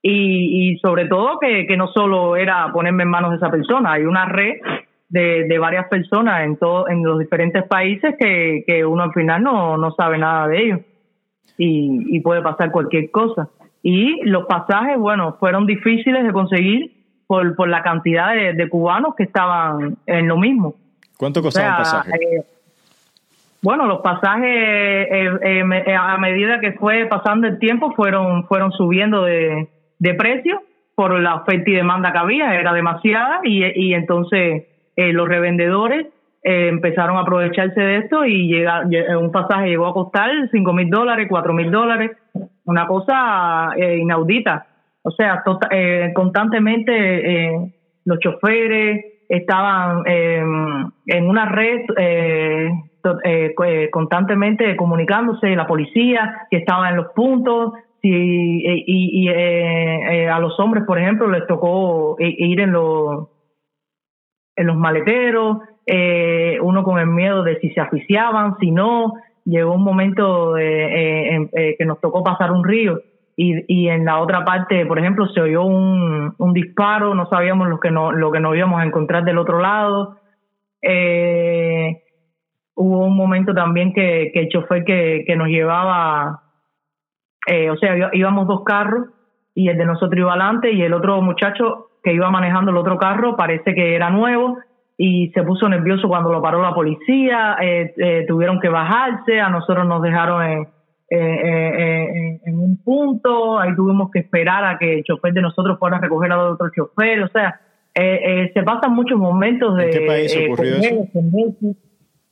y, 0.00 0.72
y 0.72 0.78
sobre 0.78 1.06
todo 1.06 1.38
que, 1.38 1.66
que 1.66 1.76
no 1.76 1.88
solo 1.88 2.36
era 2.36 2.72
ponerme 2.72 3.02
en 3.02 3.10
manos 3.10 3.30
de 3.30 3.36
esa 3.36 3.50
persona, 3.50 3.92
hay 3.92 4.04
una 4.04 4.26
red 4.26 4.60
de, 5.08 5.44
de 5.48 5.58
varias 5.58 5.88
personas 5.88 6.44
en, 6.44 6.56
todo, 6.56 6.88
en 6.88 7.02
los 7.02 7.18
diferentes 7.18 7.64
países 7.64 8.14
que, 8.18 8.62
que 8.66 8.84
uno 8.84 9.02
al 9.02 9.12
final 9.12 9.42
no, 9.42 9.76
no 9.76 9.90
sabe 9.92 10.18
nada 10.18 10.46
de 10.48 10.62
ellos 10.62 10.80
y, 11.56 12.16
y 12.16 12.20
puede 12.20 12.42
pasar 12.42 12.70
cualquier 12.70 13.10
cosa. 13.10 13.48
Y 13.82 14.22
los 14.24 14.46
pasajes, 14.46 14.98
bueno, 14.98 15.36
fueron 15.38 15.66
difíciles 15.66 16.24
de 16.24 16.32
conseguir 16.32 16.92
por, 17.26 17.54
por 17.56 17.68
la 17.68 17.82
cantidad 17.82 18.34
de, 18.34 18.68
cubanos 18.68 19.14
que 19.14 19.24
estaban 19.24 19.96
en 20.06 20.28
lo 20.28 20.36
mismo. 20.36 20.74
¿Cuánto 21.16 21.42
costaba 21.42 21.68
el 21.68 21.76
pasaje? 21.76 22.10
Eh, 22.14 22.44
bueno, 23.62 23.86
los 23.86 24.00
pasajes 24.00 24.48
eh, 24.50 25.30
eh, 25.42 25.94
a 25.94 26.16
medida 26.18 26.60
que 26.60 26.72
fue 26.72 27.06
pasando 27.06 27.46
el 27.46 27.58
tiempo 27.58 27.92
fueron 27.94 28.46
fueron 28.46 28.72
subiendo 28.72 29.24
de, 29.24 29.68
de 29.98 30.14
precio 30.14 30.62
por 30.94 31.18
la 31.20 31.36
oferta 31.36 31.70
y 31.70 31.74
demanda 31.74 32.12
que 32.12 32.18
había, 32.18 32.54
era 32.54 32.72
demasiada 32.72 33.40
y, 33.44 33.64
y 33.64 33.94
entonces 33.94 34.64
los 34.96 35.28
revendedores 35.28 36.06
eh, 36.42 36.68
empezaron 36.68 37.16
a 37.16 37.20
aprovecharse 37.20 37.80
de 37.80 37.96
esto 37.98 38.24
y 38.24 38.46
llega, 38.46 38.82
un 39.18 39.32
pasaje 39.32 39.68
llegó 39.68 39.86
a 39.88 39.92
costar 39.92 40.30
cinco 40.52 40.72
mil 40.72 40.88
dólares, 40.88 41.26
cuatro 41.28 41.52
mil 41.52 41.70
dólares, 41.70 42.12
una 42.64 42.86
cosa 42.86 43.72
eh, 43.76 43.98
inaudita. 43.98 44.66
O 45.02 45.10
sea, 45.10 45.42
tota, 45.44 45.68
eh, 45.70 46.12
constantemente 46.14 47.72
los 48.04 48.18
choferes 48.20 49.04
estaban 49.28 50.02
en 50.06 51.28
una 51.28 51.46
red 51.46 51.82
constantemente 53.90 54.76
comunicándose, 54.76 55.54
la 55.54 55.66
policía 55.66 56.46
que 56.50 56.58
estaba 56.58 56.88
en 56.88 56.96
los 56.96 57.08
puntos, 57.14 57.72
y, 58.00 58.12
y, 58.86 59.28
y 59.28 59.28
a 59.28 60.38
los 60.38 60.58
hombres, 60.60 60.84
por 60.84 60.98
ejemplo, 60.98 61.28
les 61.28 61.46
tocó 61.46 62.16
ir 62.18 62.60
en 62.60 62.72
los 62.72 63.28
en 64.58 64.66
los 64.66 64.76
maleteros, 64.76 65.58
eh, 65.86 66.58
uno 66.60 66.82
con 66.82 66.98
el 66.98 67.06
miedo 67.06 67.44
de 67.44 67.58
si 67.60 67.70
se 67.70 67.80
asfixiaban, 67.80 68.58
si 68.58 68.70
no. 68.70 69.14
Llegó 69.44 69.72
un 69.72 69.84
momento 69.84 70.58
eh, 70.58 71.48
eh, 71.52 71.76
que 71.78 71.84
nos 71.86 72.00
tocó 72.00 72.22
pasar 72.22 72.50
un 72.52 72.64
río 72.64 73.00
y, 73.40 73.64
y 73.68 73.88
en 73.88 74.04
la 74.04 74.18
otra 74.18 74.44
parte, 74.44 74.84
por 74.84 74.98
ejemplo, 74.98 75.28
se 75.28 75.40
oyó 75.40 75.62
un, 75.62 76.52
disparo, 76.52 77.14
no 77.14 77.28
sabíamos 77.28 77.68
lo 77.68 77.78
que, 77.78 77.92
no, 77.92 78.10
lo 78.10 78.32
que 78.32 78.40
nos 78.40 78.56
íbamos 78.56 78.80
a 78.80 78.84
encontrar 78.84 79.22
del 79.22 79.38
otro 79.38 79.60
lado. 79.60 80.16
hubo 82.74 83.04
un 83.04 83.16
momento 83.16 83.54
también 83.54 83.92
que, 83.94 84.32
que 84.34 84.40
el 84.40 84.48
chofer 84.48 84.84
que, 84.84 85.22
que 85.24 85.36
nos 85.36 85.46
llevaba, 85.46 86.42
o 87.46 87.76
sea, 87.76 88.10
íbamos 88.12 88.48
dos 88.48 88.64
carros 88.64 89.06
y 89.54 89.68
el 89.68 89.78
de 89.78 89.86
nosotros 89.86 90.18
iba 90.18 90.32
adelante 90.32 90.72
y 90.72 90.82
el 90.82 90.92
otro 90.92 91.22
muchacho 91.22 91.90
que 92.02 92.12
iba 92.12 92.30
manejando 92.30 92.72
el 92.72 92.76
otro 92.76 92.98
carro 92.98 93.36
parece 93.36 93.72
que 93.72 93.94
era 93.94 94.10
nuevo 94.10 94.58
y 94.96 95.28
se 95.28 95.44
puso 95.44 95.68
nervioso 95.68 96.08
cuando 96.08 96.32
lo 96.32 96.42
paró 96.42 96.60
la 96.60 96.74
policía, 96.74 97.56
eh, 97.60 97.94
eh, 97.96 98.24
tuvieron 98.26 98.58
que 98.58 98.68
bajarse, 98.68 99.40
a 99.40 99.48
nosotros 99.48 99.86
nos 99.86 100.02
dejaron 100.02 100.42
en, 100.42 100.68
en, 101.10 102.58
un 102.58 102.76
punto, 102.84 103.58
ahí 103.58 103.74
tuvimos 103.74 104.10
que 104.10 104.20
esperar 104.20 104.64
a 104.64 104.78
que 104.78 104.98
el 104.98 105.04
chofer 105.04 105.32
de 105.32 105.42
nosotros 105.42 105.78
fuera 105.78 105.96
a 105.96 106.00
recoger 106.00 106.32
a 106.32 106.50
otro 106.50 106.70
chofer, 106.74 107.22
o 107.22 107.28
sea, 107.28 107.60
eh, 107.94 108.50
se 108.54 108.62
pasan 108.62 108.94
muchos 108.94 109.18
momentos 109.18 109.76
de... 109.76 109.84
¿En 109.86 109.90
qué 109.90 110.06
país 110.06 110.38
ocurrió 110.44 110.76
eso? 110.76 111.08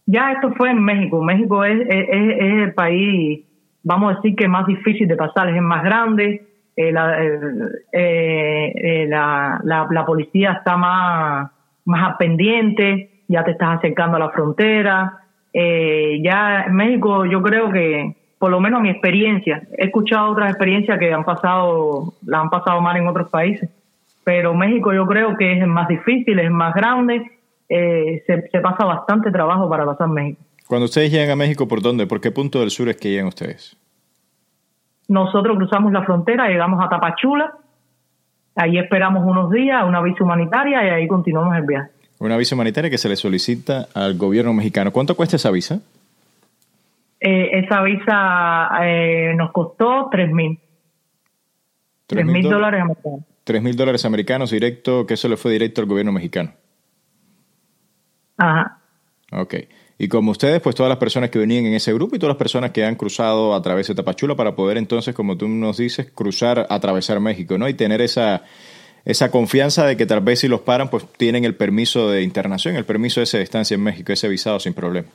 Ya 0.06 0.32
esto 0.32 0.52
fue 0.56 0.70
en 0.70 0.84
México, 0.84 1.22
México 1.22 1.64
es, 1.64 1.80
es, 1.80 2.08
es 2.10 2.52
el 2.62 2.74
país, 2.74 3.44
vamos 3.82 4.12
a 4.12 4.16
decir 4.16 4.36
que 4.36 4.46
más 4.46 4.66
difícil 4.66 5.08
de 5.08 5.16
pasar, 5.16 5.48
es 5.48 5.56
el 5.56 5.62
más 5.62 5.82
grande, 5.82 6.46
la, 6.76 7.18
eh, 7.92 9.06
la, 9.08 9.60
la, 9.64 9.88
la, 9.90 10.04
policía 10.04 10.52
está 10.52 10.76
más 10.76 11.50
más 11.86 12.16
pendiente, 12.18 13.22
ya 13.28 13.44
te 13.44 13.52
estás 13.52 13.78
acercando 13.78 14.16
a 14.16 14.20
la 14.20 14.30
frontera. 14.30 15.22
Eh, 15.52 16.20
ya 16.22 16.64
en 16.64 16.74
México 16.74 17.24
yo 17.24 17.42
creo 17.42 17.70
que, 17.70 18.14
por 18.38 18.50
lo 18.50 18.60
menos 18.60 18.82
mi 18.82 18.90
experiencia, 18.90 19.62
he 19.76 19.86
escuchado 19.86 20.30
otras 20.30 20.50
experiencias 20.50 20.98
que 20.98 21.12
han 21.12 21.24
pasado, 21.24 22.14
las 22.24 22.42
han 22.42 22.50
pasado 22.50 22.80
mal 22.80 22.96
en 22.96 23.08
otros 23.08 23.30
países, 23.30 23.70
pero 24.24 24.54
México 24.54 24.92
yo 24.92 25.06
creo 25.06 25.36
que 25.36 25.58
es 25.58 25.66
más 25.66 25.88
difícil, 25.88 26.38
es 26.38 26.50
más 26.50 26.74
grande, 26.74 27.22
eh, 27.68 28.22
se, 28.26 28.48
se 28.48 28.60
pasa 28.60 28.84
bastante 28.84 29.30
trabajo 29.30 29.68
para 29.68 29.84
pasar 29.84 30.08
México. 30.08 30.42
Cuando 30.66 30.86
ustedes 30.86 31.10
llegan 31.12 31.30
a 31.30 31.36
México, 31.36 31.68
¿por 31.68 31.80
dónde? 31.80 32.06
¿Por 32.06 32.20
qué 32.20 32.30
punto 32.30 32.60
del 32.60 32.70
sur 32.70 32.88
es 32.88 32.96
que 32.96 33.10
llegan 33.10 33.26
ustedes? 33.26 33.76
Nosotros 35.08 35.56
cruzamos 35.56 35.92
la 35.92 36.02
frontera, 36.02 36.48
llegamos 36.48 36.84
a 36.84 36.88
Tapachula, 36.88 37.54
Ahí 38.56 38.78
esperamos 38.78 39.22
unos 39.24 39.50
días, 39.50 39.84
una 39.86 40.00
visa 40.00 40.24
humanitaria 40.24 40.82
y 40.82 40.88
ahí 40.88 41.06
continuamos 41.06 41.54
el 41.56 41.64
viaje. 41.64 41.90
Una 42.18 42.38
visa 42.38 42.54
humanitaria 42.54 42.88
que 42.88 42.96
se 42.96 43.10
le 43.10 43.16
solicita 43.16 43.86
al 43.92 44.16
gobierno 44.16 44.54
mexicano. 44.54 44.92
¿Cuánto 44.92 45.14
cuesta 45.14 45.36
esa 45.36 45.50
visa? 45.50 45.82
Eh, 47.28 47.58
esa 47.58 47.82
visa 47.82 48.68
eh, 48.84 49.34
nos 49.34 49.50
costó 49.50 50.08
tres 50.12 50.30
mil. 50.30 50.60
Tres 52.06 52.24
mil 52.24 52.48
dólares 52.48 52.80
americanos. 52.80 53.20
Tres 53.42 53.62
mil 53.62 53.74
dólares 53.74 54.04
americanos 54.04 54.50
directo, 54.52 55.04
que 55.04 55.14
eso 55.14 55.28
le 55.28 55.36
fue 55.36 55.50
directo 55.50 55.80
al 55.80 55.88
gobierno 55.88 56.12
mexicano. 56.12 56.52
Ajá. 58.36 58.78
Ok. 59.32 59.54
Y 59.98 60.06
como 60.06 60.30
ustedes, 60.30 60.60
pues 60.60 60.76
todas 60.76 60.88
las 60.88 60.98
personas 60.98 61.30
que 61.30 61.40
venían 61.40 61.66
en 61.66 61.74
ese 61.74 61.92
grupo 61.92 62.14
y 62.14 62.20
todas 62.20 62.34
las 62.34 62.38
personas 62.38 62.70
que 62.70 62.84
han 62.84 62.94
cruzado 62.94 63.56
a 63.56 63.62
través 63.62 63.88
de 63.88 63.96
Tapachula 63.96 64.36
para 64.36 64.54
poder 64.54 64.76
entonces, 64.76 65.12
como 65.12 65.36
tú 65.36 65.48
nos 65.48 65.78
dices, 65.78 66.12
cruzar, 66.14 66.64
atravesar 66.70 67.18
México, 67.18 67.58
¿no? 67.58 67.68
Y 67.68 67.74
tener 67.74 68.02
esa, 68.02 68.44
esa 69.04 69.32
confianza 69.32 69.84
de 69.84 69.96
que 69.96 70.06
tal 70.06 70.20
vez 70.20 70.38
si 70.38 70.46
los 70.46 70.60
paran, 70.60 70.90
pues 70.90 71.04
tienen 71.16 71.44
el 71.44 71.56
permiso 71.56 72.08
de 72.08 72.22
internación, 72.22 72.76
el 72.76 72.84
permiso 72.84 73.18
de 73.18 73.24
esa 73.24 73.40
estancia 73.40 73.74
en 73.74 73.82
México, 73.82 74.12
ese 74.12 74.28
visado 74.28 74.60
sin 74.60 74.74
problema. 74.74 75.08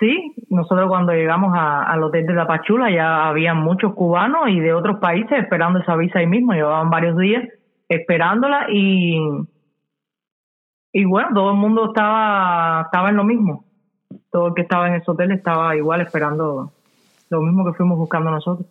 Sí, 0.00 0.34
nosotros 0.50 0.88
cuando 0.88 1.12
llegamos 1.12 1.52
al 1.56 2.02
hotel 2.02 2.26
de 2.26 2.34
Tapachula 2.34 2.90
ya 2.90 3.28
había 3.28 3.54
muchos 3.54 3.94
cubanos 3.94 4.48
y 4.48 4.58
de 4.58 4.74
otros 4.74 4.98
países 4.98 5.38
esperando 5.38 5.78
esa 5.78 5.94
visa 5.96 6.18
ahí 6.18 6.26
mismo, 6.26 6.52
llevaban 6.52 6.90
varios 6.90 7.16
días 7.16 7.44
esperándola 7.88 8.66
y 8.70 9.18
y 10.96 11.04
bueno, 11.04 11.30
todo 11.34 11.50
el 11.50 11.56
mundo 11.56 11.86
estaba, 11.86 12.82
estaba 12.82 13.10
en 13.10 13.16
lo 13.16 13.24
mismo. 13.24 13.64
Todo 14.30 14.48
el 14.48 14.54
que 14.54 14.62
estaba 14.62 14.86
en 14.86 14.94
ese 14.94 15.10
hotel 15.10 15.32
estaba 15.32 15.74
igual 15.74 16.00
esperando 16.00 16.72
lo 17.30 17.40
mismo 17.40 17.64
que 17.64 17.72
fuimos 17.72 17.98
buscando 17.98 18.30
nosotros. 18.30 18.68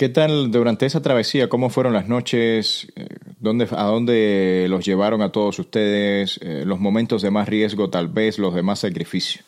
¿Qué 0.00 0.08
tal 0.08 0.50
durante 0.50 0.86
esa 0.86 1.02
travesía? 1.02 1.50
¿Cómo 1.50 1.68
fueron 1.68 1.92
las 1.92 2.08
noches? 2.08 2.90
Eh, 2.96 3.04
¿Dónde, 3.38 3.66
¿A 3.76 3.84
dónde 3.84 4.66
los 4.70 4.82
llevaron 4.86 5.20
a 5.20 5.30
todos 5.30 5.58
ustedes? 5.58 6.40
Eh, 6.42 6.64
¿Los 6.64 6.80
momentos 6.80 7.20
de 7.20 7.30
más 7.30 7.46
riesgo, 7.46 7.90
tal 7.90 8.08
vez, 8.08 8.38
los 8.38 8.54
de 8.54 8.62
más 8.62 8.78
sacrificio? 8.78 9.42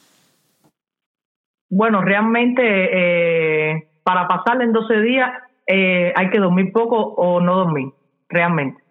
Bueno, 1.70 2.02
realmente 2.02 2.62
eh, 2.62 3.88
para 4.02 4.28
pasarle 4.28 4.64
en 4.64 4.74
12 4.74 5.00
días 5.00 5.30
hay 5.66 6.28
que 6.28 6.38
dormir 6.38 6.70
poco 6.70 6.98
o 6.98 7.40
no 7.40 7.56
dormir, 7.56 7.88
realmente. 8.28 8.82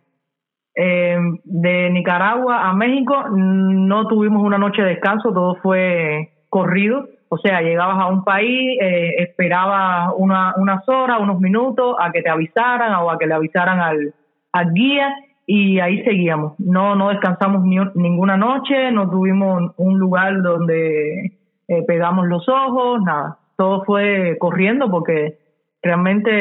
Eh, 0.75 1.15
de 1.43 1.89
Nicaragua 1.91 2.71
a 2.71 2.73
México 2.73 3.13
no 3.29 4.07
tuvimos 4.07 4.41
una 4.41 4.57
noche 4.57 4.81
de 4.81 4.95
descanso, 4.95 5.31
todo 5.31 5.57
fue 5.61 6.31
corrido. 6.49 7.07
O 7.33 7.37
sea, 7.37 7.61
llegabas 7.61 7.97
a 7.97 8.07
un 8.07 8.25
país, 8.25 8.77
eh, 8.81 9.13
esperabas 9.19 10.11
una, 10.17 10.53
unas 10.57 10.87
horas, 10.89 11.17
unos 11.21 11.39
minutos 11.39 11.95
a 11.97 12.11
que 12.11 12.21
te 12.21 12.29
avisaran 12.29 12.93
o 12.95 13.09
a 13.09 13.17
que 13.17 13.25
le 13.25 13.33
avisaran 13.33 13.79
al, 13.79 14.13
al 14.51 14.73
guía 14.73 15.13
y 15.45 15.79
ahí 15.79 16.03
seguíamos. 16.03 16.59
No, 16.59 16.93
no 16.95 17.07
descansamos 17.07 17.63
ni, 17.63 17.77
ninguna 17.95 18.35
noche, 18.35 18.91
no 18.91 19.09
tuvimos 19.09 19.71
un 19.77 19.97
lugar 19.97 20.41
donde 20.41 21.37
eh, 21.69 21.83
pegamos 21.87 22.27
los 22.27 22.49
ojos, 22.49 23.01
nada. 23.01 23.37
Todo 23.55 23.85
fue 23.85 24.35
corriendo 24.37 24.91
porque 24.91 25.37
realmente 25.81 26.31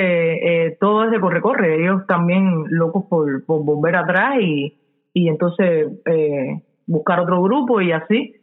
eh, 0.67 0.77
todo 0.81 1.05
es 1.05 1.13
de 1.13 1.21
corre-corre. 1.21 1.85
Ellos 1.85 2.05
también 2.09 2.65
locos 2.69 3.05
por, 3.09 3.47
volver 3.47 3.95
atrás 3.95 4.39
y, 4.41 4.77
y 5.15 5.29
entonces 5.29 5.87
eh, 6.05 6.63
buscar 6.85 7.21
otro 7.21 7.41
grupo 7.43 7.81
y 7.81 7.93
así. 7.93 8.40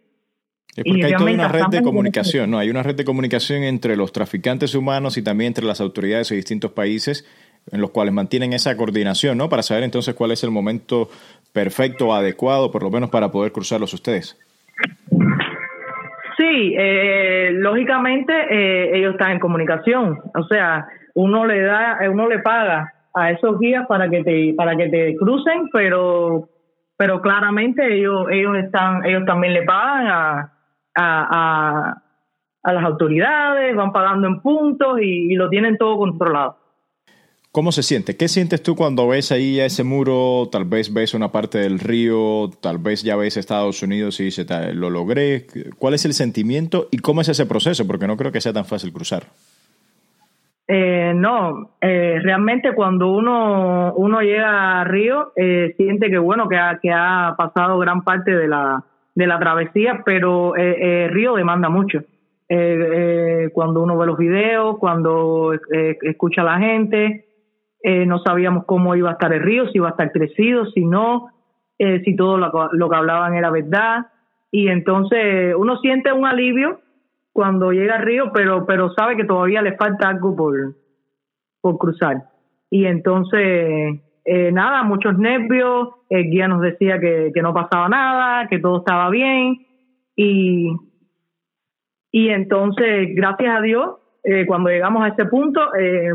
Porque 0.83 1.05
hay 1.05 1.13
toda 1.13 1.31
una 1.31 1.47
red 1.47 1.65
de 1.71 1.81
comunicación, 1.81 2.51
¿no? 2.51 2.59
Hay 2.59 2.69
una 2.69 2.83
red 2.83 2.95
de 2.95 3.05
comunicación 3.05 3.63
entre 3.63 3.95
los 3.95 4.11
traficantes 4.11 4.75
humanos 4.75 5.17
y 5.17 5.23
también 5.23 5.47
entre 5.49 5.65
las 5.65 5.81
autoridades 5.81 6.29
de 6.29 6.35
distintos 6.35 6.71
países 6.71 7.25
en 7.71 7.81
los 7.81 7.91
cuales 7.91 8.13
mantienen 8.13 8.53
esa 8.53 8.75
coordinación, 8.77 9.37
¿no? 9.37 9.49
Para 9.49 9.63
saber 9.63 9.83
entonces 9.83 10.15
cuál 10.15 10.31
es 10.31 10.43
el 10.43 10.51
momento 10.51 11.09
perfecto 11.53 12.09
o 12.09 12.13
adecuado, 12.13 12.71
por 12.71 12.83
lo 12.83 12.91
menos 12.91 13.09
para 13.09 13.29
poder 13.31 13.51
cruzarlos 13.51 13.93
ustedes. 13.93 14.37
Sí, 16.37 16.75
eh, 16.77 17.49
lógicamente 17.53 18.31
eh, 18.31 18.97
ellos 18.97 19.13
están 19.13 19.31
en 19.31 19.39
comunicación, 19.39 20.19
o 20.35 20.43
sea, 20.47 20.87
uno 21.15 21.45
le 21.45 21.61
da, 21.61 21.97
uno 22.11 22.29
le 22.29 22.39
paga 22.39 22.93
a 23.15 23.31
esos 23.31 23.59
guías 23.59 23.87
para 23.87 24.07
que 24.07 24.23
te 24.23 24.53
para 24.55 24.75
que 24.75 24.87
te 24.89 25.15
crucen, 25.15 25.69
pero 25.73 26.47
pero 26.95 27.21
claramente 27.21 27.91
ellos 27.91 28.27
ellos 28.31 28.55
están 28.57 29.03
ellos 29.03 29.25
también 29.25 29.55
le 29.55 29.63
pagan 29.63 30.07
a 30.07 30.53
a, 30.97 32.01
a, 32.63 32.73
las 32.73 32.83
autoridades, 32.83 33.75
van 33.75 33.91
pagando 33.93 34.27
en 34.27 34.41
puntos 34.41 34.99
y 35.01 35.35
lo 35.35 35.49
tienen 35.49 35.77
todo 35.77 35.97
controlado. 35.97 36.57
¿Cómo 37.57 37.71
se 37.71 37.81
siente? 37.81 38.15
¿Qué 38.15 38.27
sientes 38.27 38.61
tú 38.61 38.75
cuando 38.75 39.07
ves 39.07 39.31
ahí 39.31 39.59
ese 39.59 39.83
muro? 39.83 40.47
Tal 40.51 40.65
vez 40.65 40.93
ves 40.93 41.15
una 41.15 41.31
parte 41.31 41.57
del 41.57 41.79
río, 41.79 42.51
tal 42.61 42.77
vez 42.77 43.01
ya 43.01 43.15
ves 43.15 43.35
Estados 43.35 43.81
Unidos 43.81 44.19
y 44.19 44.25
dices, 44.25 44.45
lo 44.75 44.91
logré. 44.91 45.47
¿Cuál 45.79 45.95
es 45.95 46.05
el 46.05 46.13
sentimiento 46.13 46.87
y 46.91 46.99
cómo 46.99 47.21
es 47.21 47.29
ese 47.29 47.47
proceso? 47.47 47.87
Porque 47.87 48.05
no 48.05 48.15
creo 48.15 48.31
que 48.31 48.41
sea 48.41 48.53
tan 48.53 48.65
fácil 48.65 48.93
cruzar. 48.93 49.23
Eh, 50.67 51.13
no, 51.15 51.71
eh, 51.81 52.19
realmente 52.21 52.75
cuando 52.75 53.11
uno, 53.11 53.91
uno 53.95 54.21
llega 54.21 54.81
a 54.81 54.83
Río, 54.83 55.31
eh, 55.35 55.73
siente 55.77 56.11
que 56.11 56.19
bueno, 56.19 56.47
que 56.47 56.57
ha, 56.57 56.77
que 56.79 56.91
ha 56.93 57.33
pasado 57.35 57.79
gran 57.79 58.03
parte 58.03 58.35
de 58.35 58.49
la, 58.49 58.83
de 59.17 59.27
la 59.27 59.39
travesía, 59.39 60.03
pero 60.05 60.53
Río 60.53 61.35
demanda 61.35 61.69
mucho. 61.69 62.03
cuando 63.53 63.81
uno 63.81 63.97
ve 63.97 64.05
los 64.05 64.17
videos, 64.17 64.77
cuando 64.77 65.53
escucha 66.01 66.41
a 66.41 66.45
la 66.45 66.59
gente, 66.59 67.27
eh, 67.83 68.05
no 68.05 68.19
sabíamos 68.19 68.65
cómo 68.65 68.95
iba 68.95 69.09
a 69.09 69.13
estar 69.13 69.31
el 69.33 69.41
río, 69.41 69.67
si 69.67 69.77
iba 69.77 69.87
a 69.87 69.91
estar 69.91 70.11
crecido, 70.11 70.65
si 70.65 70.83
no, 70.83 71.29
eh, 71.77 72.01
si 72.03 72.15
todo 72.15 72.37
lo, 72.37 72.89
que 72.89 72.95
hablaban 72.95 73.35
era 73.35 73.51
verdad. 73.51 74.07
Y 74.51 74.67
entonces 74.69 75.55
uno 75.57 75.77
siente 75.77 76.11
un 76.11 76.25
alivio 76.25 76.79
cuando 77.31 77.71
llega 77.71 77.95
al 77.95 78.01
río, 78.01 78.31
pero, 78.33 78.65
pero 78.65 78.91
sabe 78.93 79.15
que 79.15 79.25
todavía 79.25 79.61
le 79.61 79.77
falta 79.77 80.09
algo 80.09 80.35
por, 80.35 80.75
por 81.61 81.77
cruzar. 81.77 82.23
Y 82.69 82.85
entonces, 82.85 84.01
eh, 84.27 84.51
nada, 84.51 84.83
muchos 84.83 85.17
nervios, 85.17 85.89
el 86.09 86.29
guía 86.29 86.47
nos 86.47 86.61
decía 86.61 86.99
que, 86.99 87.31
que 87.33 87.41
no 87.41 87.53
pasaba 87.53 87.89
nada, 87.89 88.47
que 88.47 88.59
todo 88.59 88.79
estaba 88.79 89.09
bien. 89.09 89.65
Y, 90.15 90.71
y 92.11 92.29
entonces, 92.29 93.09
gracias 93.15 93.57
a 93.57 93.61
Dios, 93.61 93.95
cuando 94.45 94.69
llegamos 94.69 95.03
a 95.03 95.07
ese 95.07 95.23
punto, 95.25 95.61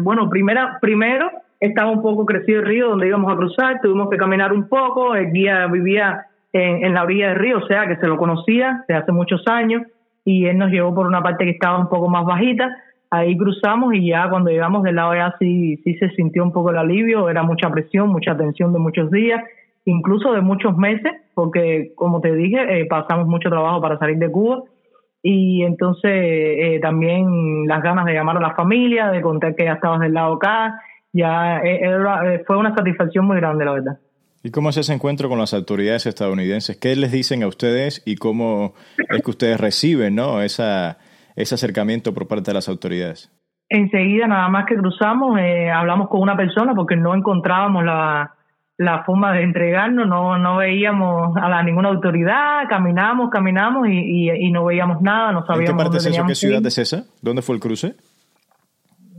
bueno, 0.03 0.29
primera, 0.29 0.77
primero 0.83 1.31
estaba 1.63 1.91
un 1.91 2.03
poco 2.03 2.27
crecido 2.27 2.61
el 2.61 2.67
río 2.67 2.89
donde 2.91 3.07
íbamos 3.07 3.33
a 3.33 3.37
cruzar, 3.37 3.81
tuvimos 3.81 4.11
que 4.11 4.17
caminar 4.17 4.53
un 4.53 4.69
poco, 4.69 5.15
el 5.15 5.33
guía 5.33 5.67
vivía 5.69 6.27
en, 6.53 6.93
la 6.93 7.05
orilla 7.05 7.29
del 7.29 7.39
río, 7.39 7.59
o 7.59 7.67
sea 7.69 7.87
que 7.87 7.97
se 7.97 8.07
lo 8.09 8.19
conocía 8.19 8.85
desde 8.89 9.01
hace 9.01 9.13
muchos 9.13 9.47
años 9.47 9.83
y 10.25 10.47
él 10.47 10.59
nos 10.59 10.71
llevó 10.71 10.93
por 10.93 11.07
una 11.07 11.23
parte 11.23 11.45
que 11.45 11.53
estaba 11.53 11.79
un 11.79 11.89
poco 11.89 12.09
más 12.09 12.25
bajita, 12.25 12.69
ahí 13.13 13.37
cruzamos 13.37 13.95
y 13.95 14.09
ya 14.09 14.29
cuando 14.29 14.51
llegamos 14.51 14.83
del 14.83 14.97
lado 14.97 15.13
allá 15.13 15.35
sí, 15.39 15.77
sí 15.85 15.95
se 15.95 16.11
sintió 16.11 16.43
un 16.43 16.53
poco 16.53 16.71
el 16.71 16.79
alivio, 16.79 17.29
era 17.29 17.43
mucha 17.43 17.71
presión, 17.71 18.09
mucha 18.09 18.37
tensión 18.37 18.73
de 18.73 18.79
muchos 18.79 19.11
días, 19.11 19.43
incluso 19.85 20.33
de 20.33 20.41
muchos 20.41 20.77
meses, 20.77 21.13
porque 21.35 21.93
como 21.95 22.21
te 22.21 22.35
dije, 22.35 22.81
eh, 22.81 22.87
pasamos 22.87 23.29
mucho 23.29 23.49
trabajo 23.51 23.81
para 23.81 23.99
salir 23.99 24.19
de 24.19 24.31
Cuba 24.31 24.63
y 25.23 25.63
entonces 25.63 26.11
eh, 26.11 26.79
también 26.83 27.67
las 27.67 27.83
ganas 27.83 28.07
de 28.07 28.15
llamar 28.15 28.39
a 28.39 28.41
la 28.41 28.55
familia, 28.55 29.11
de 29.11 29.23
contar 29.23 29.55
que 29.55 29.65
ya 29.65 29.75
estabas 29.75 30.01
del 30.01 30.15
lado 30.15 30.35
acá 30.35 30.81
ya 31.13 31.59
eh, 31.59 31.81
eh, 31.83 32.43
fue 32.47 32.57
una 32.57 32.75
satisfacción 32.75 33.27
muy 33.27 33.37
grande, 33.37 33.65
la 33.65 33.73
verdad. 33.73 33.99
¿Y 34.43 34.51
cómo 34.51 34.71
es 34.71 34.77
ese 34.77 34.93
encuentro 34.93 35.29
con 35.29 35.39
las 35.39 35.55
autoridades 35.55 36.07
estadounidenses? 36.07 36.77
¿Qué 36.77 36.97
les 36.97 37.13
dicen 37.13 37.43
a 37.43 37.47
ustedes 37.47 38.03
y 38.05 38.17
cómo 38.17 38.75
es 38.97 39.23
que 39.23 39.31
ustedes 39.31 39.61
reciben 39.61 40.17
¿no? 40.17 40.43
Esa, 40.43 40.99
ese 41.37 41.55
acercamiento 41.55 42.13
por 42.15 42.29
parte 42.29 42.51
de 42.51 42.55
las 42.55 42.69
autoridades? 42.69 43.31
Enseguida, 43.69 44.27
nada 44.27 44.49
más 44.49 44.67
que 44.67 44.77
cruzamos, 44.77 45.39
eh, 45.41 45.71
hablamos 45.71 46.09
con 46.09 46.21
una 46.21 46.37
persona 46.37 46.75
porque 46.75 46.97
no 46.97 47.15
encontrábamos 47.15 47.85
la, 47.85 48.35
la 48.77 49.05
forma 49.05 49.33
de 49.33 49.43
entregarnos, 49.43 50.07
no, 50.07 50.37
no 50.39 50.57
veíamos 50.57 51.37
a 51.37 51.49
la, 51.49 51.63
ninguna 51.63 51.89
autoridad, 51.89 52.69
caminamos, 52.69 53.31
caminamos 53.31 53.89
y, 53.89 54.31
y, 54.31 54.51
no 54.51 54.65
veíamos 54.65 55.01
nada, 55.01 55.33
no 55.33 55.47
sabíamos. 55.47 55.71
¿En 55.71 55.77
qué 55.77 55.83
parte 55.83 55.97
es 55.99 56.07
eso? 56.07 56.27
¿Qué 56.27 56.35
ciudad 56.35 56.67
es 56.67 56.79
esa? 56.79 57.05
¿Dónde 57.23 57.43
fue 57.43 57.55
el 57.55 57.61
cruce? 57.61 57.95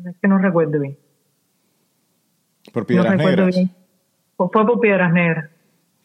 Es 0.05 0.15
que 0.21 0.27
no 0.27 0.37
recuerdo 0.37 0.79
bien. 0.79 0.97
Por 2.73 2.85
Piedras 2.85 3.15
Negras. 3.15 3.55
Fue 4.35 4.49
por 4.51 4.79
Piedras 4.79 5.13
Negras. 5.13 5.49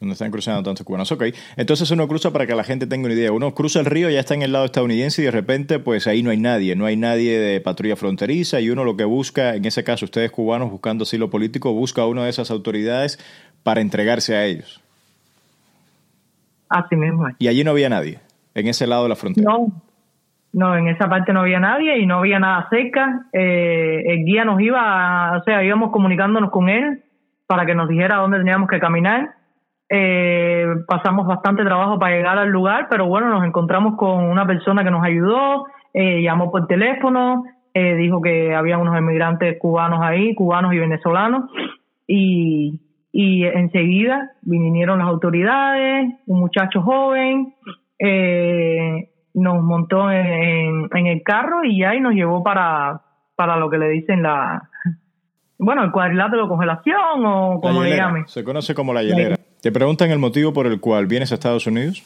Donde 0.00 0.12
están 0.12 0.30
cruzando 0.30 0.62
tantos 0.62 0.86
cubanos. 0.86 1.10
Ok. 1.10 1.24
Entonces 1.56 1.90
uno 1.90 2.06
cruza 2.06 2.32
para 2.32 2.46
que 2.46 2.54
la 2.54 2.62
gente 2.62 2.86
tenga 2.86 3.06
una 3.06 3.14
idea. 3.14 3.32
Uno 3.32 3.52
cruza 3.52 3.80
el 3.80 3.86
río, 3.86 4.08
ya 4.10 4.20
está 4.20 4.34
en 4.34 4.42
el 4.42 4.52
lado 4.52 4.64
estadounidense 4.64 5.22
y 5.22 5.24
de 5.24 5.32
repente, 5.32 5.80
pues 5.80 6.06
ahí 6.06 6.22
no 6.22 6.30
hay 6.30 6.36
nadie. 6.36 6.76
No 6.76 6.86
hay 6.86 6.96
nadie 6.96 7.38
de 7.38 7.60
patrulla 7.60 7.96
fronteriza 7.96 8.60
y 8.60 8.70
uno 8.70 8.84
lo 8.84 8.96
que 8.96 9.04
busca, 9.04 9.56
en 9.56 9.64
ese 9.64 9.82
caso, 9.82 10.04
ustedes 10.04 10.30
cubanos 10.30 10.70
buscando 10.70 11.02
asilo 11.02 11.30
político, 11.30 11.72
busca 11.72 12.02
a 12.02 12.06
una 12.06 12.24
de 12.24 12.30
esas 12.30 12.50
autoridades 12.52 13.18
para 13.64 13.80
entregarse 13.80 14.36
a 14.36 14.44
ellos. 14.44 14.80
Así 16.68 16.96
mismo. 16.96 17.26
Y 17.38 17.48
allí 17.48 17.64
no 17.64 17.72
había 17.72 17.88
nadie, 17.88 18.20
en 18.54 18.68
ese 18.68 18.86
lado 18.86 19.04
de 19.04 19.08
la 19.08 19.16
frontera. 19.16 19.50
No, 19.50 19.72
No, 20.52 20.76
en 20.76 20.88
esa 20.88 21.08
parte 21.08 21.32
no 21.32 21.40
había 21.40 21.60
nadie 21.60 21.98
y 21.98 22.06
no 22.06 22.18
había 22.18 22.38
nada 22.38 22.68
cerca. 22.70 23.26
Eh, 23.32 24.02
el 24.06 24.24
guía 24.24 24.44
nos 24.44 24.60
iba, 24.60 25.36
o 25.38 25.42
sea, 25.42 25.62
íbamos 25.64 25.90
comunicándonos 25.90 26.50
con 26.50 26.68
él 26.68 27.02
para 27.46 27.66
que 27.66 27.74
nos 27.74 27.88
dijera 27.88 28.16
dónde 28.16 28.38
teníamos 28.38 28.68
que 28.68 28.78
caminar. 28.78 29.34
Eh, 29.90 30.66
pasamos 30.86 31.26
bastante 31.26 31.64
trabajo 31.64 31.98
para 31.98 32.14
llegar 32.14 32.38
al 32.38 32.50
lugar, 32.50 32.88
pero 32.90 33.06
bueno, 33.06 33.28
nos 33.28 33.44
encontramos 33.44 33.96
con 33.96 34.24
una 34.24 34.46
persona 34.46 34.84
que 34.84 34.90
nos 34.90 35.02
ayudó, 35.02 35.64
eh, 35.94 36.22
llamó 36.22 36.50
por 36.50 36.66
teléfono, 36.66 37.44
eh, 37.72 37.94
dijo 37.94 38.20
que 38.20 38.54
había 38.54 38.76
unos 38.76 38.96
emigrantes 38.96 39.58
cubanos 39.58 40.00
ahí, 40.02 40.34
cubanos 40.34 40.74
y 40.74 40.78
venezolanos, 40.78 41.50
y, 42.06 42.80
y 43.12 43.44
enseguida 43.44 44.32
vinieron 44.42 44.98
las 44.98 45.08
autoridades, 45.08 46.14
un 46.26 46.40
muchacho 46.40 46.82
joven, 46.82 47.54
eh, 47.98 49.10
nos 49.34 49.62
montó 49.62 50.10
en, 50.10 50.88
en, 50.94 51.06
el 51.06 51.22
carro 51.22 51.64
y 51.64 51.84
ahí 51.84 52.00
nos 52.00 52.14
llevó 52.14 52.42
para, 52.42 53.00
para 53.36 53.56
lo 53.56 53.70
que 53.70 53.78
le 53.78 53.88
dicen 53.88 54.22
la, 54.22 54.68
bueno, 55.58 55.82
el 55.84 55.92
cuadrilátero 55.92 56.44
de 56.44 56.48
congelación 56.48 57.24
o 57.26 57.60
como 57.60 57.82
le 57.82 57.96
llamen. 57.96 58.26
Se 58.28 58.44
conoce 58.44 58.74
como 58.74 58.92
la 58.92 59.02
hielera. 59.02 59.36
¿Te 59.60 59.72
preguntan 59.72 60.10
el 60.10 60.18
motivo 60.18 60.52
por 60.52 60.66
el 60.66 60.80
cual 60.80 61.06
vienes 61.06 61.32
a 61.32 61.34
Estados 61.34 61.66
Unidos? 61.66 62.04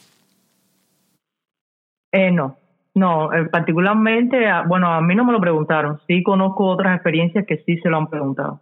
Eh, 2.11 2.31
no, 2.31 2.57
no, 2.95 3.33
eh, 3.33 3.45
particularmente, 3.45 4.37
bueno, 4.67 4.93
a 4.93 5.01
mí 5.01 5.15
no 5.15 5.25
me 5.25 5.33
lo 5.33 5.41
preguntaron. 5.41 5.99
Sí 6.07 6.23
conozco 6.23 6.65
otras 6.65 6.95
experiencias 6.95 7.45
que 7.47 7.57
sí 7.65 7.77
se 7.77 7.89
lo 7.89 7.97
han 7.97 8.07
preguntado. 8.07 8.61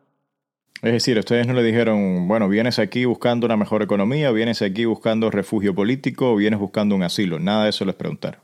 Es 0.82 0.94
decir, 0.94 1.18
ustedes 1.20 1.46
no 1.46 1.54
le 1.54 1.64
dijeron, 1.64 2.28
bueno, 2.28 2.50
vienes 2.50 2.80
aquí 2.80 3.06
buscando 3.06 3.46
una 3.46 3.56
mejor 3.56 3.84
economía, 3.84 4.32
vienes 4.32 4.62
aquí 4.62 4.86
buscando 4.86 5.30
refugio 5.30 5.76
político 5.76 6.32
o 6.32 6.36
vienes 6.36 6.60
buscando 6.60 6.96
un 6.96 7.04
asilo. 7.04 7.40
Nada 7.40 7.66
de 7.66 7.70
eso 7.70 7.86
les 7.86 7.96
preguntaron. 7.96 8.42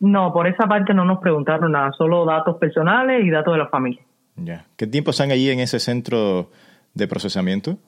No, 0.00 0.32
por 0.32 0.46
esa 0.46 0.66
parte 0.66 0.92
no 0.92 1.04
nos 1.04 1.20
preguntaron 1.20 1.72
nada, 1.72 1.90
solo 1.96 2.26
datos 2.26 2.58
personales 2.58 3.24
y 3.24 3.30
datos 3.30 3.54
de 3.54 3.58
la 3.58 3.68
familia. 3.68 4.02
Ya. 4.36 4.66
¿Qué 4.76 4.86
tiempo 4.86 5.12
están 5.12 5.30
allí 5.30 5.48
en 5.48 5.60
ese 5.60 5.78
centro 5.78 6.50
de 6.92 7.08
procesamiento? 7.08 7.78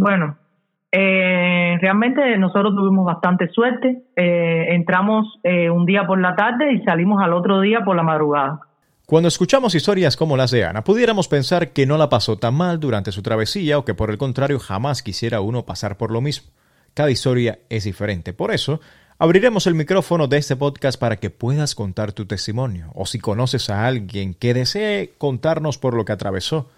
Bueno, 0.00 0.38
eh, 0.90 1.76
realmente 1.78 2.38
nosotros 2.38 2.74
tuvimos 2.74 3.04
bastante 3.04 3.50
suerte. 3.50 4.02
Eh, 4.16 4.68
entramos 4.70 5.26
eh, 5.44 5.68
un 5.68 5.84
día 5.84 6.06
por 6.06 6.18
la 6.18 6.34
tarde 6.34 6.72
y 6.72 6.82
salimos 6.84 7.22
al 7.22 7.34
otro 7.34 7.60
día 7.60 7.80
por 7.84 7.94
la 7.94 8.02
madrugada. 8.02 8.60
Cuando 9.04 9.28
escuchamos 9.28 9.74
historias 9.74 10.16
como 10.16 10.38
las 10.38 10.52
de 10.52 10.64
Ana, 10.64 10.84
pudiéramos 10.84 11.28
pensar 11.28 11.74
que 11.74 11.84
no 11.84 11.98
la 11.98 12.08
pasó 12.08 12.38
tan 12.38 12.54
mal 12.54 12.80
durante 12.80 13.12
su 13.12 13.20
travesía 13.20 13.76
o 13.76 13.84
que 13.84 13.92
por 13.92 14.08
el 14.08 14.16
contrario 14.16 14.58
jamás 14.58 15.02
quisiera 15.02 15.42
uno 15.42 15.66
pasar 15.66 15.98
por 15.98 16.10
lo 16.10 16.22
mismo. 16.22 16.50
Cada 16.94 17.10
historia 17.10 17.58
es 17.68 17.84
diferente. 17.84 18.32
Por 18.32 18.52
eso, 18.52 18.80
abriremos 19.18 19.66
el 19.66 19.74
micrófono 19.74 20.28
de 20.28 20.38
este 20.38 20.56
podcast 20.56 20.98
para 20.98 21.16
que 21.16 21.28
puedas 21.28 21.74
contar 21.74 22.12
tu 22.12 22.24
testimonio. 22.24 22.90
O 22.94 23.04
si 23.04 23.18
conoces 23.18 23.68
a 23.68 23.86
alguien 23.86 24.32
que 24.32 24.54
desee 24.54 25.12
contarnos 25.18 25.76
por 25.76 25.92
lo 25.92 26.06
que 26.06 26.12
atravesó, 26.12 26.70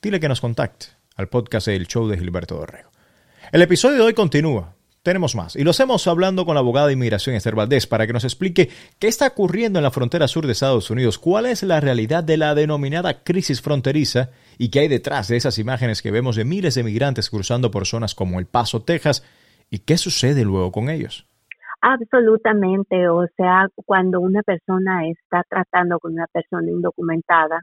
dile 0.00 0.20
que 0.20 0.28
nos 0.30 0.40
contacte 0.40 1.01
al 1.16 1.28
podcast 1.28 1.68
del 1.68 1.86
show 1.86 2.08
de 2.08 2.18
Gilberto 2.18 2.56
Dorrego. 2.56 2.90
El 3.52 3.62
episodio 3.62 3.96
de 3.96 4.02
hoy 4.02 4.14
continúa. 4.14 4.74
Tenemos 5.02 5.34
más. 5.34 5.56
Y 5.56 5.64
lo 5.64 5.70
hacemos 5.70 6.06
hablando 6.06 6.46
con 6.46 6.54
la 6.54 6.60
abogada 6.60 6.86
de 6.86 6.92
inmigración 6.92 7.34
Esther 7.34 7.56
Valdés 7.56 7.88
para 7.88 8.06
que 8.06 8.12
nos 8.12 8.22
explique 8.22 8.70
qué 9.00 9.08
está 9.08 9.26
ocurriendo 9.26 9.80
en 9.80 9.82
la 9.82 9.90
frontera 9.90 10.28
sur 10.28 10.46
de 10.46 10.52
Estados 10.52 10.90
Unidos, 10.90 11.18
cuál 11.18 11.46
es 11.46 11.64
la 11.64 11.80
realidad 11.80 12.22
de 12.22 12.36
la 12.36 12.54
denominada 12.54 13.24
crisis 13.24 13.60
fronteriza 13.60 14.30
y 14.58 14.70
qué 14.70 14.80
hay 14.80 14.88
detrás 14.88 15.26
de 15.26 15.36
esas 15.36 15.58
imágenes 15.58 16.02
que 16.02 16.12
vemos 16.12 16.36
de 16.36 16.44
miles 16.44 16.76
de 16.76 16.84
migrantes 16.84 17.30
cruzando 17.30 17.72
por 17.72 17.84
zonas 17.84 18.14
como 18.14 18.38
El 18.38 18.46
Paso, 18.46 18.82
Texas, 18.82 19.26
y 19.70 19.80
qué 19.80 19.96
sucede 19.96 20.44
luego 20.44 20.70
con 20.70 20.88
ellos. 20.88 21.26
Absolutamente, 21.80 23.08
o 23.08 23.26
sea, 23.36 23.66
cuando 23.84 24.20
una 24.20 24.42
persona 24.42 25.08
está 25.08 25.42
tratando 25.48 25.98
con 25.98 26.12
una 26.12 26.28
persona 26.28 26.70
indocumentada, 26.70 27.60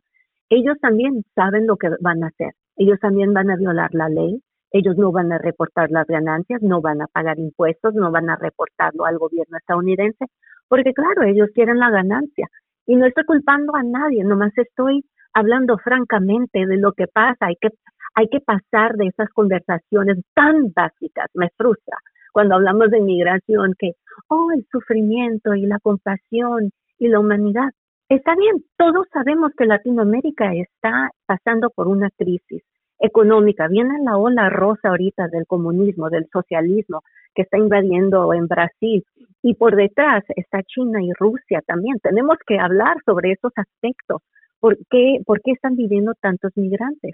ellos 0.49 0.75
también 0.81 1.23
saben 1.35 1.65
lo 1.67 1.77
que 1.77 1.87
van 2.01 2.21
a 2.25 2.27
hacer. 2.27 2.53
Ellos 2.79 2.98
también 3.01 3.33
van 3.33 3.51
a 3.51 3.57
violar 3.57 3.89
la 3.93 4.07
ley, 4.07 4.41
ellos 4.71 4.95
no 4.95 5.12
van 5.12 5.33
a 5.33 5.38
reportar 5.38 5.91
las 5.91 6.07
ganancias, 6.07 6.62
no 6.62 6.79
van 6.79 7.01
a 7.01 7.07
pagar 7.07 7.38
impuestos, 7.38 7.93
no 7.93 8.09
van 8.09 8.29
a 8.29 8.38
reportarlo 8.38 9.03
al 9.03 9.17
gobierno 9.17 9.57
estadounidense, 9.57 10.27
porque 10.69 10.93
claro, 10.93 11.23
ellos 11.23 11.49
quieren 11.53 11.77
la 11.77 11.89
ganancia. 11.89 12.47
Y 12.86 12.95
no 12.95 13.06
estoy 13.06 13.25
culpando 13.25 13.75
a 13.75 13.84
nadie, 13.84 14.23
nomás 14.23 14.53
estoy 14.56 15.03
hablando 15.34 15.77
francamente 15.77 16.65
de 16.65 16.77
lo 16.77 16.93
que 16.93 17.08
pasa. 17.08 17.47
Hay 17.47 17.58
que, 17.60 17.67
hay 18.15 18.30
que 18.30 18.39
pasar 18.39 18.95
de 18.95 19.08
esas 19.08 19.27
conversaciones 19.32 20.19
tan 20.34 20.71
básicas, 20.73 21.25
me 21.34 21.49
frustra, 21.58 21.97
cuando 22.32 22.56
hablamos 22.56 22.91
de 22.91 22.99
inmigración, 22.99 23.73
que, 23.77 23.91
oh, 24.30 24.51
el 24.56 24.65
sufrimiento 24.71 25.53
y 25.53 25.65
la 25.65 25.80
compasión 25.80 26.71
y 26.97 27.10
la 27.10 27.19
humanidad. 27.19 27.71
Está 28.08 28.36
bien, 28.36 28.63
todos 28.77 29.06
sabemos 29.12 29.51
que 29.58 29.65
Latinoamérica 29.65 30.53
está 30.53 31.10
pasando 31.27 31.69
por 31.71 31.89
una 31.89 32.10
crisis 32.17 32.63
económica. 32.99 33.67
Viene 33.67 34.03
la 34.03 34.17
ola 34.17 34.49
rosa 34.49 34.89
ahorita 34.89 35.27
del 35.27 35.45
comunismo, 35.47 36.09
del 36.09 36.27
socialismo, 36.31 37.03
que 37.33 37.43
está 37.43 37.57
invadiendo 37.57 38.33
en 38.33 38.47
Brasil. 38.47 39.03
Y 39.41 39.53
por 39.55 39.75
detrás 39.75 40.23
está 40.35 40.62
China 40.63 41.01
y 41.01 41.12
Rusia 41.13 41.62
también. 41.65 41.99
Tenemos 41.99 42.38
que 42.45 42.59
hablar 42.59 42.97
sobre 43.05 43.31
esos 43.31 43.51
aspectos. 43.55 44.21
¿Por 44.59 44.77
qué, 44.89 45.21
por 45.25 45.41
qué 45.41 45.51
están 45.51 45.75
viviendo 45.75 46.13
tantos 46.21 46.51
migrantes? 46.55 47.13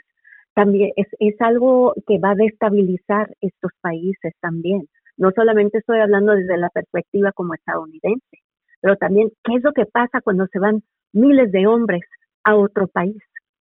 También 0.56 0.92
es, 0.96 1.08
es 1.20 1.40
algo 1.42 1.94
que 2.08 2.18
va 2.18 2.32
a 2.32 2.36
destabilizar 2.36 3.30
estos 3.42 3.72
países 3.82 4.34
también. 4.42 4.88
No 5.18 5.32
solamente 5.36 5.78
estoy 5.78 6.00
hablando 6.00 6.34
desde 6.34 6.58
la 6.58 6.70
perspectiva 6.70 7.32
como 7.34 7.54
estadounidense, 7.54 8.40
pero 8.82 8.96
también 8.98 9.30
qué 9.44 9.56
es 9.56 9.64
lo 9.64 9.74
que 9.74 9.86
pasa 9.86 10.22
cuando 10.22 10.48
se 10.48 10.60
van 10.60 10.82
miles 11.14 11.52
de 11.52 11.68
hombres 11.68 12.02
a 12.44 12.56
otro 12.56 12.88
país, 12.88 13.18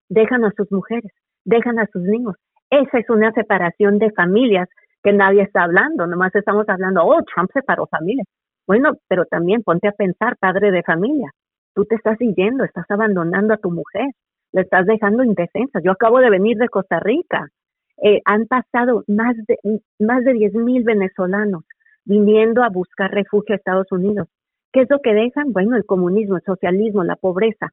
dejan 0.08 0.44
a 0.44 0.52
sus 0.56 0.70
mujeres, 0.70 1.12
dejan 1.44 1.78
a 1.78 1.86
sus 1.86 2.02
niños. 2.02 2.34
Esa 2.70 2.98
es 2.98 3.08
una 3.10 3.32
separación 3.32 3.98
de 3.98 4.10
familias 4.12 4.68
que 5.02 5.12
nadie 5.12 5.42
está 5.42 5.64
hablando, 5.64 6.06
nomás 6.06 6.34
estamos 6.34 6.68
hablando, 6.68 7.04
oh, 7.04 7.22
Trump 7.22 7.50
separó 7.52 7.86
familias. 7.86 8.26
Bueno, 8.66 8.94
pero 9.06 9.26
también 9.26 9.62
ponte 9.62 9.86
a 9.86 9.92
pensar, 9.92 10.36
padre 10.38 10.70
de 10.70 10.82
familia, 10.82 11.30
tú 11.74 11.84
te 11.84 11.94
estás 11.94 12.18
yendo, 12.18 12.64
estás 12.64 12.86
abandonando 12.88 13.52
a 13.52 13.58
tu 13.58 13.70
mujer, 13.70 14.06
le 14.52 14.62
estás 14.62 14.86
dejando 14.86 15.22
indefensa. 15.22 15.80
Yo 15.84 15.92
acabo 15.92 16.20
de 16.20 16.30
venir 16.30 16.56
de 16.56 16.70
Costa 16.70 17.00
Rica, 17.00 17.48
eh, 18.02 18.20
han 18.24 18.46
pasado 18.46 19.04
más 19.06 19.36
de, 19.46 19.58
más 19.98 20.24
de 20.24 20.32
10 20.32 20.54
mil 20.54 20.84
venezolanos 20.84 21.64
viniendo 22.04 22.62
a 22.62 22.70
buscar 22.70 23.10
refugio 23.10 23.54
a 23.54 23.56
Estados 23.56 23.92
Unidos. 23.92 24.28
¿Qué 24.72 24.80
es 24.82 24.90
lo 24.90 25.00
que 25.00 25.14
dejan? 25.14 25.52
Bueno, 25.52 25.76
el 25.76 25.84
comunismo, 25.84 26.36
el 26.36 26.42
socialismo, 26.42 27.04
la 27.04 27.16
pobreza, 27.16 27.70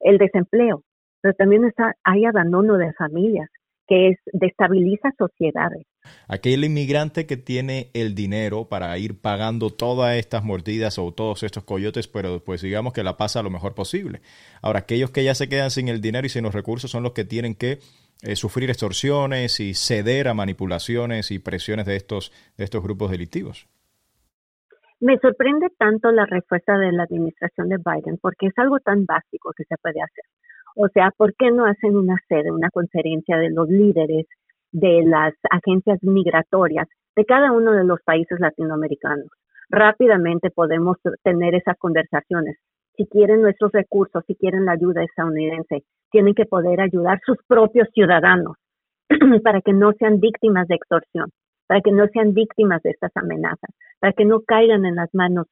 el 0.00 0.18
desempleo 0.18 0.82
pero 1.22 1.34
también 1.34 1.64
está, 1.64 1.94
hay 2.04 2.24
abandono 2.26 2.76
de 2.76 2.92
familias 2.92 3.48
que 3.88 4.08
es, 4.08 4.18
destabiliza 4.32 5.10
sociedades. 5.18 5.86
Aquel 6.28 6.64
inmigrante 6.64 7.26
que 7.26 7.36
tiene 7.36 7.90
el 7.94 8.14
dinero 8.14 8.68
para 8.68 8.96
ir 8.98 9.20
pagando 9.20 9.70
todas 9.70 10.16
estas 10.16 10.44
mordidas 10.44 10.98
o 10.98 11.12
todos 11.12 11.42
estos 11.42 11.64
coyotes, 11.64 12.08
pero 12.08 12.42
pues 12.44 12.62
digamos 12.62 12.92
que 12.92 13.02
la 13.02 13.16
pasa 13.16 13.42
lo 13.42 13.50
mejor 13.50 13.74
posible. 13.74 14.20
Ahora, 14.62 14.80
aquellos 14.80 15.10
que 15.10 15.24
ya 15.24 15.34
se 15.34 15.48
quedan 15.48 15.70
sin 15.70 15.88
el 15.88 16.00
dinero 16.00 16.26
y 16.26 16.30
sin 16.30 16.44
los 16.44 16.54
recursos 16.54 16.90
son 16.90 17.02
los 17.02 17.12
que 17.12 17.24
tienen 17.24 17.54
que 17.54 17.78
eh, 18.22 18.36
sufrir 18.36 18.70
extorsiones 18.70 19.60
y 19.60 19.74
ceder 19.74 20.28
a 20.28 20.34
manipulaciones 20.34 21.30
y 21.30 21.38
presiones 21.38 21.86
de 21.86 21.96
estos, 21.96 22.32
de 22.56 22.64
estos 22.64 22.82
grupos 22.82 23.10
delictivos. 23.10 23.68
Me 25.00 25.18
sorprende 25.18 25.66
tanto 25.76 26.12
la 26.12 26.26
respuesta 26.26 26.78
de 26.78 26.92
la 26.92 27.02
administración 27.02 27.68
de 27.68 27.78
Biden 27.78 28.18
porque 28.22 28.46
es 28.46 28.52
algo 28.56 28.78
tan 28.78 29.04
básico 29.04 29.52
que 29.56 29.64
se 29.64 29.76
puede 29.82 30.00
hacer. 30.00 30.24
O 30.76 30.88
sea, 30.88 31.10
¿por 31.16 31.34
qué 31.34 31.50
no 31.50 31.66
hacen 31.66 31.96
una 31.96 32.16
sede, 32.28 32.50
una 32.50 32.70
conferencia 32.70 33.36
de 33.38 33.50
los 33.50 33.68
líderes 33.68 34.26
de 34.72 35.02
las 35.04 35.34
agencias 35.50 35.98
migratorias 36.02 36.88
de 37.14 37.24
cada 37.24 37.52
uno 37.52 37.72
de 37.72 37.84
los 37.84 38.00
países 38.02 38.40
latinoamericanos? 38.40 39.28
Rápidamente 39.68 40.50
podemos 40.50 40.98
tener 41.22 41.54
esas 41.54 41.76
conversaciones. 41.78 42.56
Si 42.96 43.06
quieren 43.06 43.42
nuestros 43.42 43.72
recursos, 43.72 44.22
si 44.26 44.34
quieren 44.34 44.66
la 44.66 44.72
ayuda 44.72 45.02
estadounidense, 45.02 45.84
tienen 46.10 46.34
que 46.34 46.44
poder 46.44 46.80
ayudar 46.80 47.20
sus 47.24 47.38
propios 47.46 47.88
ciudadanos 47.94 48.56
para 49.42 49.60
que 49.62 49.72
no 49.72 49.92
sean 49.92 50.20
víctimas 50.20 50.68
de 50.68 50.74
extorsión, 50.74 51.30
para 51.66 51.80
que 51.80 51.90
no 51.90 52.06
sean 52.08 52.34
víctimas 52.34 52.82
de 52.82 52.90
estas 52.90 53.10
amenazas, 53.14 53.70
para 53.98 54.12
que 54.12 54.24
no 54.24 54.40
caigan 54.40 54.84
en 54.84 54.96
las 54.96 55.08
manos 55.14 55.46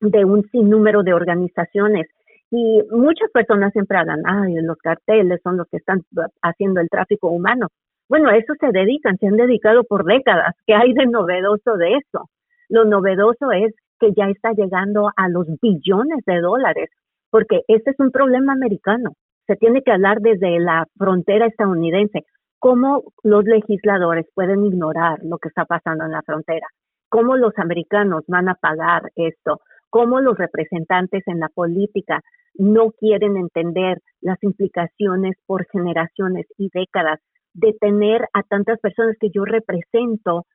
de 0.00 0.24
un 0.24 0.42
sinnúmero 0.50 1.02
de 1.02 1.14
organizaciones 1.14 2.06
y 2.52 2.82
muchas 2.90 3.30
personas 3.30 3.72
siempre 3.72 3.96
hablan, 3.96 4.20
ay, 4.26 4.54
los 4.56 4.76
carteles 4.76 5.40
son 5.42 5.56
los 5.56 5.66
que 5.68 5.78
están 5.78 6.02
haciendo 6.42 6.82
el 6.82 6.90
tráfico 6.90 7.30
humano. 7.30 7.68
Bueno, 8.10 8.28
a 8.28 8.36
eso 8.36 8.52
se 8.60 8.70
dedican, 8.72 9.16
se 9.16 9.26
han 9.26 9.38
dedicado 9.38 9.84
por 9.84 10.04
décadas. 10.04 10.54
¿Qué 10.66 10.74
hay 10.74 10.92
de 10.92 11.06
novedoso 11.06 11.78
de 11.78 11.94
eso? 11.94 12.28
Lo 12.68 12.84
novedoso 12.84 13.52
es 13.52 13.74
que 13.98 14.12
ya 14.14 14.28
está 14.28 14.52
llegando 14.52 15.10
a 15.16 15.30
los 15.30 15.46
billones 15.62 16.22
de 16.26 16.40
dólares, 16.40 16.90
porque 17.30 17.62
este 17.68 17.92
es 17.92 18.00
un 18.00 18.10
problema 18.10 18.52
americano. 18.52 19.12
Se 19.46 19.56
tiene 19.56 19.80
que 19.82 19.92
hablar 19.92 20.20
desde 20.20 20.60
la 20.60 20.86
frontera 20.98 21.46
estadounidense. 21.46 22.26
¿Cómo 22.58 23.02
los 23.22 23.44
legisladores 23.44 24.26
pueden 24.34 24.66
ignorar 24.66 25.20
lo 25.22 25.38
que 25.38 25.48
está 25.48 25.64
pasando 25.64 26.04
en 26.04 26.12
la 26.12 26.20
frontera? 26.20 26.66
¿Cómo 27.08 27.34
los 27.38 27.58
americanos 27.58 28.24
van 28.28 28.50
a 28.50 28.56
pagar 28.56 29.10
esto? 29.16 29.62
Cómo 29.92 30.22
los 30.22 30.38
representantes 30.38 31.22
en 31.26 31.38
la 31.38 31.50
política 31.50 32.22
no 32.54 32.92
quieren 32.92 33.36
entender 33.36 33.98
las 34.22 34.42
implicaciones 34.42 35.36
por 35.44 35.66
generaciones 35.70 36.46
y 36.56 36.70
décadas 36.72 37.20
de 37.52 37.74
tener 37.78 38.22
a 38.32 38.42
tantas 38.42 38.80
personas 38.80 39.16
que 39.20 39.28
yo 39.28 39.44
represento 39.44 40.46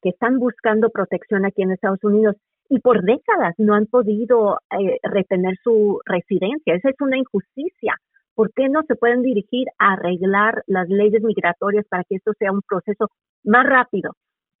que 0.00 0.10
están 0.10 0.38
buscando 0.38 0.90
protección 0.90 1.44
aquí 1.44 1.62
en 1.62 1.72
Estados 1.72 2.04
Unidos 2.04 2.36
y 2.70 2.78
por 2.78 3.02
décadas 3.02 3.54
no 3.58 3.74
han 3.74 3.86
podido 3.86 4.58
eh, 4.70 4.98
retener 5.02 5.56
su 5.64 6.00
residencia. 6.04 6.76
Esa 6.76 6.90
es 6.90 7.00
una 7.00 7.18
injusticia. 7.18 7.96
¿Por 8.36 8.52
qué 8.54 8.68
no 8.68 8.82
se 8.86 8.94
pueden 8.94 9.22
dirigir 9.22 9.66
a 9.80 9.94
arreglar 9.94 10.62
las 10.68 10.88
leyes 10.88 11.22
migratorias 11.24 11.84
para 11.90 12.04
que 12.04 12.14
esto 12.14 12.32
sea 12.38 12.52
un 12.52 12.62
proceso 12.62 13.08
más 13.42 13.66
rápido? 13.66 14.12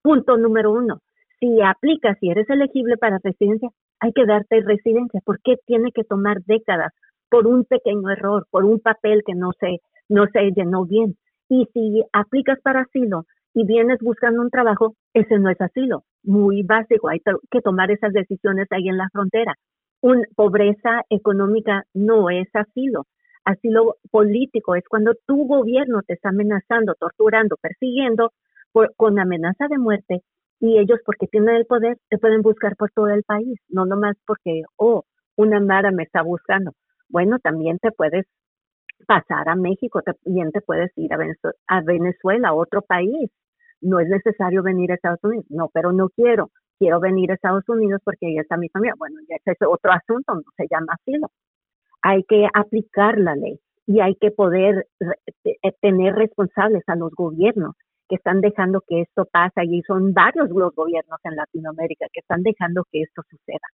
Punto 0.02 0.36
número 0.36 0.72
uno. 0.72 0.98
Si 1.38 1.62
aplicas, 1.62 2.18
si 2.18 2.30
eres 2.30 2.50
elegible 2.50 2.96
para 2.96 3.20
residencia, 3.22 3.68
hay 4.00 4.12
que 4.12 4.26
darte 4.26 4.60
residencia. 4.60 5.20
¿Por 5.24 5.40
qué 5.42 5.56
tiene 5.66 5.92
que 5.92 6.04
tomar 6.04 6.38
décadas 6.46 6.92
por 7.30 7.46
un 7.46 7.64
pequeño 7.64 8.10
error, 8.10 8.46
por 8.50 8.64
un 8.64 8.80
papel 8.80 9.22
que 9.26 9.34
no 9.34 9.50
se, 9.58 9.78
no 10.08 10.26
se 10.32 10.50
llenó 10.54 10.84
bien? 10.84 11.16
Y 11.48 11.66
si 11.72 12.02
aplicas 12.12 12.58
para 12.62 12.82
asilo 12.82 13.24
y 13.54 13.66
vienes 13.66 13.98
buscando 14.00 14.42
un 14.42 14.50
trabajo, 14.50 14.94
ese 15.14 15.38
no 15.38 15.50
es 15.50 15.60
asilo. 15.60 16.04
Muy 16.22 16.62
básico, 16.62 17.08
hay 17.08 17.20
que 17.50 17.60
tomar 17.60 17.90
esas 17.90 18.12
decisiones 18.12 18.68
ahí 18.70 18.88
en 18.88 18.98
la 18.98 19.08
frontera. 19.12 19.54
Un 20.00 20.24
pobreza 20.36 21.02
económica 21.10 21.82
no 21.94 22.30
es 22.30 22.48
asilo. 22.54 23.04
Asilo 23.44 23.96
político 24.10 24.74
es 24.74 24.84
cuando 24.88 25.14
tu 25.26 25.46
gobierno 25.46 26.02
te 26.06 26.14
está 26.14 26.28
amenazando, 26.28 26.94
torturando, 26.94 27.56
persiguiendo 27.60 28.32
con 28.96 29.18
amenaza 29.18 29.66
de 29.68 29.78
muerte 29.78 30.20
y 30.60 30.78
ellos 30.78 30.98
porque 31.04 31.26
tienen 31.26 31.56
el 31.56 31.66
poder 31.66 31.98
te 32.08 32.18
pueden 32.18 32.42
buscar 32.42 32.76
por 32.76 32.90
todo 32.90 33.08
el 33.08 33.22
país, 33.22 33.58
no 33.68 33.86
nomás 33.86 34.16
porque, 34.26 34.62
oh, 34.76 35.04
una 35.36 35.60
Mara 35.60 35.90
me 35.92 36.02
está 36.02 36.22
buscando. 36.22 36.72
Bueno, 37.08 37.38
también 37.38 37.78
te 37.78 37.92
puedes 37.92 38.26
pasar 39.06 39.48
a 39.48 39.54
México, 39.54 40.02
también 40.02 40.50
te 40.50 40.60
puedes 40.60 40.90
ir 40.96 41.10
a 41.12 41.80
Venezuela, 41.82 42.48
a 42.48 42.54
otro 42.54 42.82
país. 42.82 43.30
No 43.80 44.00
es 44.00 44.08
necesario 44.08 44.62
venir 44.62 44.90
a 44.90 44.96
Estados 44.96 45.22
Unidos. 45.22 45.46
No, 45.48 45.68
pero 45.72 45.92
no 45.92 46.08
quiero. 46.08 46.50
Quiero 46.78 47.00
venir 47.00 47.30
a 47.30 47.34
Estados 47.34 47.68
Unidos 47.68 48.00
porque 48.04 48.26
ahí 48.26 48.38
está 48.38 48.56
mi 48.56 48.68
familia. 48.68 48.94
Bueno, 48.98 49.16
ya 49.28 49.36
es 49.44 49.58
otro 49.66 49.92
asunto, 49.92 50.34
no 50.34 50.42
se 50.56 50.66
llama 50.68 50.94
asilo. 50.98 51.30
Hay 52.02 52.24
que 52.24 52.46
aplicar 52.52 53.18
la 53.18 53.36
ley 53.36 53.60
y 53.86 54.00
hay 54.00 54.16
que 54.16 54.32
poder 54.32 54.86
eh, 55.44 55.72
tener 55.80 56.14
responsables 56.14 56.82
a 56.88 56.96
los 56.96 57.12
gobiernos 57.14 57.74
que 58.08 58.16
están 58.16 58.40
dejando 58.40 58.82
que 58.86 59.02
esto 59.02 59.26
pase 59.30 59.64
y 59.64 59.82
son 59.82 60.12
varios 60.12 60.48
los 60.50 60.74
gobiernos 60.74 61.18
en 61.24 61.36
Latinoamérica 61.36 62.06
que 62.12 62.20
están 62.20 62.42
dejando 62.42 62.84
que 62.90 63.02
esto 63.02 63.22
suceda. 63.28 63.68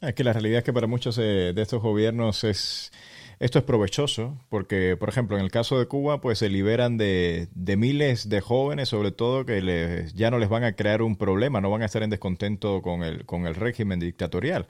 Es 0.00 0.14
que 0.14 0.24
la 0.24 0.32
realidad 0.32 0.58
es 0.58 0.64
que 0.64 0.72
para 0.72 0.86
muchos 0.86 1.18
eh, 1.18 1.52
de 1.54 1.62
estos 1.62 1.80
gobiernos 1.80 2.44
es 2.44 2.92
esto 3.38 3.58
es 3.58 3.64
provechoso 3.64 4.38
porque, 4.48 4.96
por 4.96 5.10
ejemplo, 5.10 5.36
en 5.36 5.44
el 5.44 5.50
caso 5.50 5.78
de 5.78 5.86
Cuba, 5.86 6.22
pues 6.22 6.38
se 6.38 6.48
liberan 6.48 6.96
de, 6.96 7.48
de 7.54 7.76
miles 7.76 8.30
de 8.30 8.40
jóvenes, 8.40 8.88
sobre 8.88 9.10
todo 9.10 9.44
que 9.44 9.60
les, 9.60 10.14
ya 10.14 10.30
no 10.30 10.38
les 10.38 10.48
van 10.48 10.64
a 10.64 10.72
crear 10.72 11.02
un 11.02 11.16
problema, 11.16 11.60
no 11.60 11.70
van 11.70 11.82
a 11.82 11.84
estar 11.86 12.02
en 12.02 12.10
descontento 12.10 12.80
con 12.80 13.02
el, 13.02 13.26
con 13.26 13.46
el 13.46 13.54
régimen 13.54 14.00
dictatorial. 14.00 14.66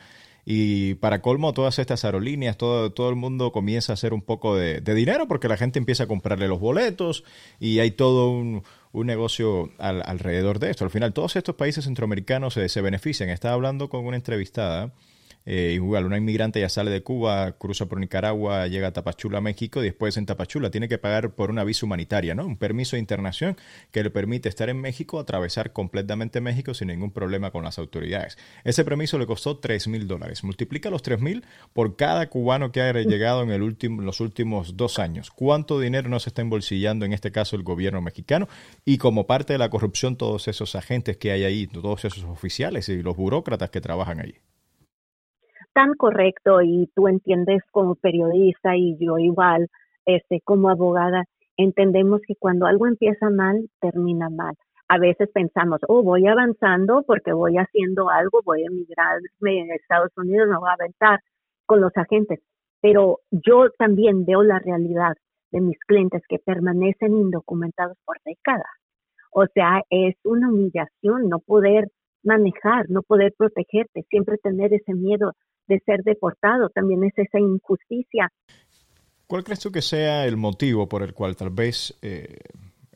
Y 0.48 0.94
para 0.94 1.22
colmo, 1.22 1.52
todas 1.52 1.80
estas 1.80 2.04
aerolíneas, 2.04 2.56
todo, 2.56 2.92
todo 2.92 3.10
el 3.10 3.16
mundo 3.16 3.50
comienza 3.50 3.92
a 3.92 3.94
hacer 3.94 4.14
un 4.14 4.22
poco 4.22 4.54
de, 4.54 4.80
dinero 4.80 5.26
porque 5.26 5.48
la 5.48 5.56
gente 5.56 5.80
empieza 5.80 6.04
a 6.04 6.06
comprarle 6.06 6.46
los 6.46 6.60
boletos 6.60 7.24
y 7.58 7.80
hay 7.80 7.90
todo 7.90 8.30
un, 8.30 8.62
un 8.96 9.06
negocio 9.06 9.70
alrededor 9.78 10.58
de 10.58 10.70
esto. 10.70 10.84
Al 10.84 10.90
final, 10.90 11.12
todos 11.12 11.36
estos 11.36 11.54
países 11.54 11.84
centroamericanos 11.84 12.54
se, 12.54 12.66
se 12.70 12.80
benefician. 12.80 13.28
Estaba 13.28 13.52
hablando 13.52 13.90
con 13.90 14.06
una 14.06 14.16
entrevistada 14.16 14.94
eh, 15.48 15.72
igual, 15.74 16.04
una 16.04 16.18
inmigrante 16.18 16.60
ya 16.60 16.68
sale 16.68 16.90
de 16.90 17.04
Cuba, 17.04 17.52
cruza 17.52 17.86
por 17.86 18.00
Nicaragua, 18.00 18.66
llega 18.66 18.88
a 18.88 18.92
Tapachula, 18.92 19.40
México, 19.40 19.80
y 19.80 19.84
después 19.84 20.16
en 20.16 20.26
Tapachula 20.26 20.72
tiene 20.72 20.88
que 20.88 20.98
pagar 20.98 21.36
por 21.36 21.50
una 21.50 21.62
visa 21.62 21.86
humanitaria, 21.86 22.34
¿no? 22.34 22.44
Un 22.44 22.56
permiso 22.56 22.96
de 22.96 23.00
internación 23.00 23.56
que 23.92 24.02
le 24.02 24.10
permite 24.10 24.48
estar 24.48 24.68
en 24.68 24.80
México, 24.80 25.20
atravesar 25.20 25.72
completamente 25.72 26.40
México 26.40 26.74
sin 26.74 26.88
ningún 26.88 27.12
problema 27.12 27.52
con 27.52 27.62
las 27.62 27.78
autoridades. 27.78 28.36
Ese 28.64 28.84
permiso 28.84 29.18
le 29.20 29.26
costó 29.26 29.58
3 29.58 29.86
mil 29.86 30.08
dólares. 30.08 30.42
Multiplica 30.42 30.90
los 30.90 31.02
3 31.02 31.20
mil 31.20 31.44
por 31.72 31.94
cada 31.94 32.28
cubano 32.28 32.72
que 32.72 32.80
haya 32.80 33.00
llegado 33.02 33.44
en 33.44 33.50
el 33.50 33.62
último, 33.62 34.02
los 34.02 34.20
últimos 34.20 34.76
dos 34.76 34.98
años. 34.98 35.30
¿Cuánto 35.30 35.78
dinero 35.78 36.08
nos 36.08 36.26
está 36.26 36.42
embolsillando 36.42 37.04
en 37.04 37.12
este 37.12 37.30
caso 37.30 37.54
el 37.54 37.62
gobierno 37.62 38.02
mexicano? 38.02 38.48
Y 38.84 38.98
como 38.98 39.28
parte 39.28 39.52
de 39.52 39.60
la 39.60 39.70
corrupción, 39.70 40.16
todos 40.16 40.48
esos 40.48 40.74
agentes 40.74 41.18
que 41.18 41.30
hay 41.30 41.44
ahí, 41.44 41.66
todos 41.68 42.04
esos 42.04 42.24
oficiales 42.24 42.88
y 42.88 43.00
los 43.00 43.16
burócratas 43.16 43.70
que 43.70 43.80
trabajan 43.80 44.18
allí 44.18 44.34
tan 45.76 45.92
correcto 45.92 46.62
y 46.62 46.90
tú 46.94 47.06
entiendes 47.06 47.62
como 47.70 47.96
periodista 47.96 48.74
y 48.74 48.96
yo 48.98 49.18
igual, 49.18 49.68
este, 50.06 50.40
como 50.40 50.70
abogada, 50.70 51.24
entendemos 51.58 52.22
que 52.26 52.34
cuando 52.34 52.64
algo 52.64 52.86
empieza 52.86 53.28
mal, 53.28 53.68
termina 53.78 54.30
mal. 54.30 54.54
A 54.88 54.96
veces 54.98 55.28
pensamos, 55.34 55.80
oh, 55.86 56.02
voy 56.02 56.26
avanzando 56.26 57.02
porque 57.06 57.34
voy 57.34 57.58
haciendo 57.58 58.08
algo, 58.08 58.40
voy 58.42 58.62
a 58.62 58.68
emigrarme 58.68 59.70
a 59.70 59.74
Estados 59.74 60.12
Unidos, 60.16 60.48
me 60.48 60.56
voy 60.56 60.70
a 60.70 60.72
aventar 60.80 61.20
con 61.66 61.82
los 61.82 61.94
agentes. 61.94 62.40
Pero 62.80 63.18
yo 63.30 63.68
también 63.78 64.24
veo 64.24 64.42
la 64.42 64.58
realidad 64.58 65.12
de 65.50 65.60
mis 65.60 65.78
clientes 65.80 66.22
que 66.26 66.38
permanecen 66.38 67.14
indocumentados 67.14 67.98
por 68.06 68.16
décadas. 68.24 68.72
O 69.30 69.44
sea, 69.52 69.82
es 69.90 70.14
una 70.24 70.48
humillación 70.48 71.28
no 71.28 71.40
poder 71.40 71.88
manejar, 72.22 72.88
no 72.88 73.02
poder 73.02 73.34
protegerte, 73.36 74.06
siempre 74.08 74.38
tener 74.38 74.72
ese 74.72 74.94
miedo 74.94 75.32
de 75.68 75.80
ser 75.84 76.02
deportado, 76.02 76.68
también 76.70 77.04
es 77.04 77.12
esa 77.16 77.38
injusticia. 77.38 78.32
¿Cuál 79.26 79.44
crees 79.44 79.60
tú 79.60 79.72
que 79.72 79.82
sea 79.82 80.24
el 80.26 80.36
motivo 80.36 80.88
por 80.88 81.02
el 81.02 81.12
cual 81.12 81.34
tal 81.34 81.50
vez 81.50 81.98
eh, 82.02 82.38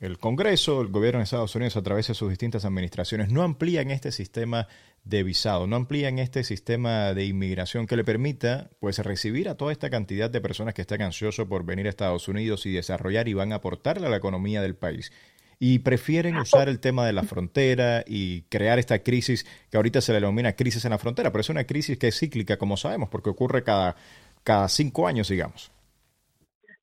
el 0.01 0.19
Congreso, 0.19 0.81
el 0.81 0.89
gobierno 0.89 1.19
de 1.19 1.25
Estados 1.25 1.55
Unidos 1.55 1.77
a 1.77 1.83
través 1.83 2.09
de 2.09 2.15
sus 2.15 2.31
distintas 2.31 2.65
administraciones 2.65 3.31
no 3.31 3.43
amplían 3.43 3.91
este 3.91 4.13
sistema 4.13 4.67
de 5.05 5.23
visado, 5.23 5.67
no 5.67 5.77
amplían 5.77 6.19
este 6.19 6.43
sistema 6.43 7.13
de 7.15 7.27
inmigración 7.27 7.87
que 7.87 7.97
le 7.97 8.05
permita 8.05 8.71
pues 8.81 8.99
recibir 8.99 9.49
a 9.49 9.57
toda 9.57 9.73
esta 9.73 9.91
cantidad 9.91 10.31
de 10.31 10.41
personas 10.41 10.73
que 10.73 10.83
están 10.83 11.03
ansiosos 11.03 11.47
por 11.47 11.65
venir 11.65 11.87
a 11.87 11.91
Estados 11.91 12.29
Unidos 12.29 12.65
y 12.65 12.73
desarrollar 12.73 13.29
y 13.29 13.35
van 13.35 13.53
a 13.53 13.57
aportarle 13.57 14.07
a 14.07 14.11
la 14.11 14.17
economía 14.17 14.63
del 14.63 14.75
país? 14.75 15.13
Y 15.63 15.81
prefieren 15.81 16.39
usar 16.39 16.71
el 16.71 16.81
tema 16.81 17.07
de 17.07 17.13
la 17.13 17.23
frontera 17.23 18.03
y 18.07 18.43
crear 18.49 18.79
esta 18.79 19.01
crisis 19.01 19.45
que 19.71 19.77
ahorita 19.77 20.01
se 20.01 20.13
le 20.13 20.19
denomina 20.19 20.55
crisis 20.55 20.87
en 20.87 20.91
la 20.93 20.99
frontera, 20.99 21.31
pero 21.31 21.43
es 21.43 21.51
una 21.51 21.65
crisis 21.65 21.99
que 21.99 22.09
es 22.09 22.19
cíclica, 22.19 22.57
como 22.57 22.79
sabemos, 22.79 23.11
porque 23.11 23.29
ocurre 23.29 23.63
cada, 23.63 23.95
cada 24.43 24.69
cinco 24.69 25.07
años, 25.07 25.29
digamos. 25.29 25.71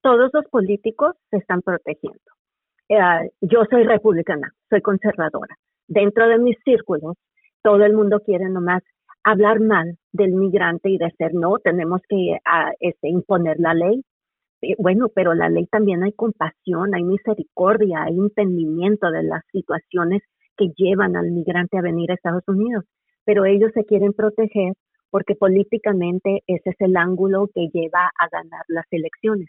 Todos 0.02 0.30
los 0.32 0.46
políticos 0.46 1.16
se 1.32 1.38
están 1.38 1.64
protegiendo. 1.64 2.20
Eh, 2.88 3.32
yo 3.42 3.64
soy 3.68 3.84
republicana, 3.84 4.54
soy 4.70 4.82
conservadora. 4.82 5.58
Dentro 5.88 6.28
de 6.28 6.38
mis 6.38 6.58
círculos, 6.64 7.18
todo 7.64 7.84
el 7.84 7.94
mundo 7.94 8.20
quiere 8.20 8.48
nomás 8.48 8.84
hablar 9.24 9.60
mal 9.60 9.98
del 10.12 10.34
migrante 10.34 10.92
y 10.92 11.00
decir, 11.00 11.34
no, 11.34 11.58
tenemos 11.58 12.02
que 12.08 12.38
ah, 12.46 12.72
este, 12.80 13.10
imponer 13.10 13.58
la 13.60 13.74
ley, 13.74 14.04
bueno, 14.78 15.10
pero 15.14 15.34
la 15.34 15.50
ley 15.50 15.68
también 15.68 16.04
hay 16.04 16.14
compasión, 16.14 16.96
hay 16.96 17.04
misericordia, 17.04 18.04
hay 18.04 18.18
entendimiento 18.18 19.12
de 19.12 19.24
las 19.24 19.44
situaciones 19.52 20.22
que 20.58 20.70
llevan 20.76 21.16
al 21.16 21.32
migrante 21.32 21.78
a 21.78 21.82
venir 21.82 22.12
a 22.12 22.16
Estados 22.16 22.44
Unidos, 22.48 22.86
pero 23.26 23.46
ellos 23.46 23.72
se 23.74 23.86
quieren 23.86 24.14
proteger 24.14 24.74
porque 25.12 25.36
políticamente 25.36 26.42
ese 26.48 26.72
es 26.72 26.76
el 26.80 26.98
ángulo 26.98 27.50
que 27.54 27.70
lleva 27.72 28.12
a 28.20 28.28
ganar 28.30 28.64
las 28.68 28.86
elecciones. 28.92 29.48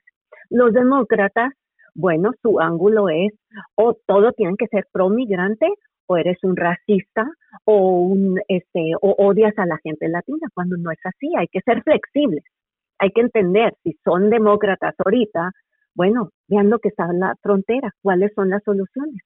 Los 0.50 0.72
demócratas, 0.72 1.52
bueno, 1.94 2.30
su 2.42 2.60
ángulo 2.60 3.08
es 3.08 3.32
o 3.74 3.96
todo 4.06 4.32
tiene 4.32 4.54
que 4.58 4.66
ser 4.68 4.86
pro 4.92 5.08
migrante 5.08 5.66
o 6.06 6.16
eres 6.16 6.38
un 6.42 6.56
racista 6.56 7.26
o 7.64 8.00
un 8.02 8.38
este 8.48 8.92
o 9.00 9.14
odias 9.18 9.58
a 9.58 9.66
la 9.66 9.78
gente 9.82 10.08
latina 10.08 10.48
cuando 10.54 10.76
no 10.76 10.90
es 10.90 10.98
así, 11.04 11.32
hay 11.36 11.48
que 11.48 11.60
ser 11.60 11.82
flexibles 11.82 12.44
hay 12.98 13.10
que 13.10 13.20
entender, 13.20 13.74
si 13.82 13.96
son 14.04 14.30
demócratas 14.30 14.94
ahorita, 15.04 15.52
bueno, 15.94 16.30
vean 16.48 16.70
lo 16.70 16.78
que 16.78 16.88
está 16.88 17.04
en 17.06 17.20
la 17.20 17.34
frontera, 17.42 17.90
cuáles 18.02 18.32
son 18.34 18.50
las 18.50 18.62
soluciones. 18.64 19.20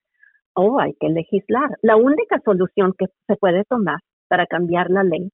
Oh, 0.54 0.78
hay 0.80 0.94
que 1.00 1.08
legislar. 1.08 1.70
La 1.82 1.96
única 1.96 2.38
solución 2.44 2.94
que 2.98 3.06
se 3.26 3.36
puede 3.36 3.64
tomar 3.64 4.00
para 4.28 4.46
cambiar 4.46 4.90
la 4.90 5.02
ley 5.02 5.30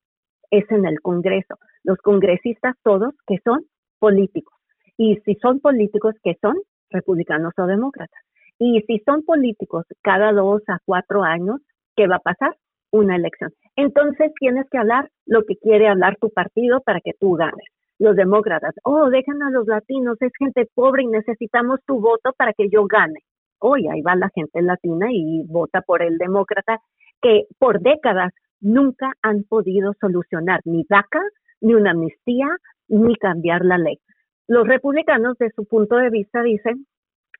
es 0.51 0.71
en 0.71 0.87
el 0.87 1.01
Congreso. 1.01 1.57
Los 1.83 1.99
congresistas 1.99 2.77
todos 2.83 3.15
que 3.27 3.39
son 3.45 3.65
políticos. 3.99 4.55
Y 4.97 5.17
si 5.25 5.35
son 5.37 5.61
políticos 5.61 6.15
que 6.23 6.37
son 6.41 6.57
republicanos 6.91 7.53
o 7.57 7.67
demócratas. 7.67 8.21
Y 8.59 8.81
si 8.87 9.01
son 9.05 9.25
políticos 9.25 9.85
cada 10.03 10.33
dos 10.33 10.63
a 10.69 10.79
cuatro 10.85 11.23
años, 11.23 11.61
¿qué 11.97 12.07
va 12.07 12.17
a 12.17 12.21
pasar? 12.21 12.57
Una 12.91 13.17
elección. 13.17 13.53
Entonces 13.77 14.33
tienes 14.41 14.67
que 14.71 14.79
hablar 14.79 15.11
lo 15.27 15.45
que 15.45 15.57
quiere 15.57 15.89
hablar 15.89 16.17
tu 16.21 16.31
partido 16.31 16.81
para 16.81 17.01
que 17.01 17.13
tú 17.21 17.35
ganes 17.35 17.69
los 17.99 18.17
demócratas, 18.17 18.75
oh, 18.85 19.11
dejan 19.11 19.43
a 19.43 19.51
los 19.51 19.67
latinos, 19.67 20.17
es 20.21 20.33
gente 20.39 20.69
pobre 20.75 21.03
y 21.03 21.09
necesitamos 21.09 21.81
tu 21.87 22.01
voto 22.01 22.33
para 22.37 22.53
que 22.53 22.69
yo 22.71 22.87
gane. 22.87 23.21
Hoy 23.61 23.89
ahí 23.89 24.03
va 24.03 24.15
la 24.15 24.31
gente 24.35 24.63
latina 24.63 25.09
y 25.11 25.45
vota 25.49 25.83
por 25.83 26.03
el 26.03 26.17
demócrata 26.17 26.79
que 27.21 27.47
por 27.59 27.81
décadas 27.81 28.33
nunca 28.61 29.13
han 29.23 29.43
podido 29.45 29.93
solucionar 30.01 30.61
ni 30.65 30.85
DACA, 30.89 31.21
ni 31.61 31.75
una 31.75 31.91
amnistía, 31.91 32.47
ni 32.89 33.17
cambiar 33.17 33.65
la 33.65 33.79
ley. 33.79 33.99
Los 34.47 34.67
republicanos, 34.67 35.37
de 35.39 35.51
su 35.55 35.67
punto 35.67 35.97
de 35.97 36.11
vista, 36.11 36.43
dicen, 36.43 36.87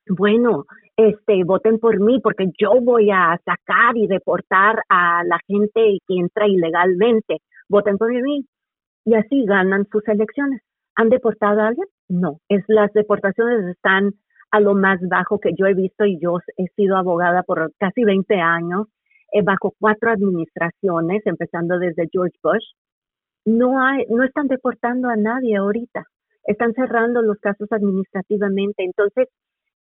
bueno, 0.09 0.65
este, 0.97 1.43
voten 1.45 1.79
por 1.79 1.99
mí 1.99 2.19
porque 2.21 2.47
yo 2.59 2.81
voy 2.81 3.09
a 3.11 3.39
sacar 3.45 3.95
y 3.95 4.07
deportar 4.07 4.81
a 4.89 5.23
la 5.23 5.39
gente 5.47 5.99
que 6.07 6.15
entra 6.15 6.47
ilegalmente. 6.47 7.37
Voten 7.69 7.97
por 7.97 8.11
mí. 8.11 8.45
Y 9.05 9.15
así 9.15 9.45
ganan 9.45 9.87
sus 9.91 10.07
elecciones. 10.07 10.61
¿Han 10.95 11.09
deportado 11.09 11.61
a 11.61 11.67
alguien? 11.67 11.87
No. 12.07 12.39
Es, 12.49 12.63
las 12.67 12.91
deportaciones 12.93 13.65
están 13.65 14.13
a 14.51 14.59
lo 14.59 14.75
más 14.75 14.99
bajo 15.07 15.39
que 15.39 15.51
yo 15.57 15.65
he 15.67 15.73
visto 15.73 16.05
y 16.05 16.19
yo 16.19 16.39
he 16.57 16.67
sido 16.75 16.97
abogada 16.97 17.43
por 17.43 17.71
casi 17.77 18.03
20 18.03 18.35
años, 18.35 18.87
eh, 19.31 19.43
bajo 19.43 19.73
cuatro 19.79 20.11
administraciones, 20.11 21.21
empezando 21.25 21.77
desde 21.77 22.09
George 22.11 22.35
Bush. 22.43 22.65
No, 23.45 23.81
hay, 23.81 24.05
no 24.09 24.23
están 24.23 24.47
deportando 24.47 25.07
a 25.07 25.15
nadie 25.15 25.57
ahorita. 25.57 26.05
Están 26.43 26.73
cerrando 26.73 27.21
los 27.21 27.37
casos 27.39 27.71
administrativamente. 27.71 28.83
Entonces, 28.83 29.27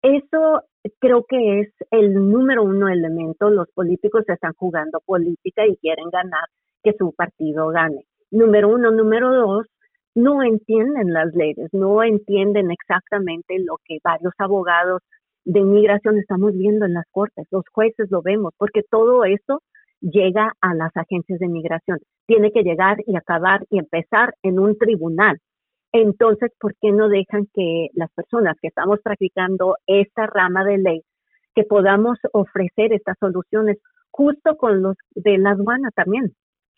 eso 0.01 0.61
creo 0.99 1.25
que 1.27 1.61
es 1.61 1.69
el 1.91 2.13
número 2.13 2.63
uno 2.63 2.89
elemento. 2.89 3.49
Los 3.49 3.69
políticos 3.73 4.23
están 4.27 4.53
jugando 4.53 4.99
política 5.05 5.65
y 5.65 5.77
quieren 5.77 6.09
ganar, 6.11 6.45
que 6.83 6.93
su 6.97 7.13
partido 7.13 7.69
gane. 7.69 8.05
Número 8.31 8.69
uno. 8.69 8.91
Número 8.91 9.33
dos, 9.33 9.67
no 10.15 10.41
entienden 10.43 11.13
las 11.13 11.33
leyes, 11.35 11.69
no 11.73 12.03
entienden 12.03 12.71
exactamente 12.71 13.59
lo 13.59 13.77
que 13.85 13.99
varios 14.03 14.33
abogados 14.39 15.01
de 15.45 15.59
inmigración 15.59 16.17
estamos 16.17 16.53
viendo 16.53 16.85
en 16.85 16.93
las 16.93 17.05
cortes, 17.11 17.47
los 17.51 17.63
jueces 17.71 18.11
lo 18.11 18.21
vemos, 18.21 18.53
porque 18.57 18.81
todo 18.89 19.23
eso 19.23 19.61
llega 20.01 20.51
a 20.59 20.73
las 20.73 20.91
agencias 20.95 21.39
de 21.39 21.45
inmigración. 21.45 21.99
Tiene 22.25 22.51
que 22.51 22.63
llegar 22.63 22.97
y 23.05 23.15
acabar 23.15 23.61
y 23.69 23.79
empezar 23.79 24.33
en 24.43 24.59
un 24.59 24.77
tribunal. 24.77 25.37
Entonces, 25.93 26.51
¿por 26.59 26.73
qué 26.81 26.91
no 26.91 27.07
dejan 27.07 27.47
que 27.53 27.87
las 27.93 28.11
personas 28.11 28.57
que 28.61 28.67
estamos 28.67 28.99
practicando 29.01 29.77
esta 29.85 30.27
rama 30.27 30.65
de 30.65 30.79
ley, 30.79 31.01
que 31.55 31.63
podamos 31.63 32.17
ofrecer 32.33 32.91
estas 32.91 33.17
soluciones 33.19 33.77
justo 34.11 34.57
con 34.57 34.81
los 34.81 34.95
de 35.15 35.37
la 35.37 35.51
aduana 35.51 35.91
también, 35.95 36.33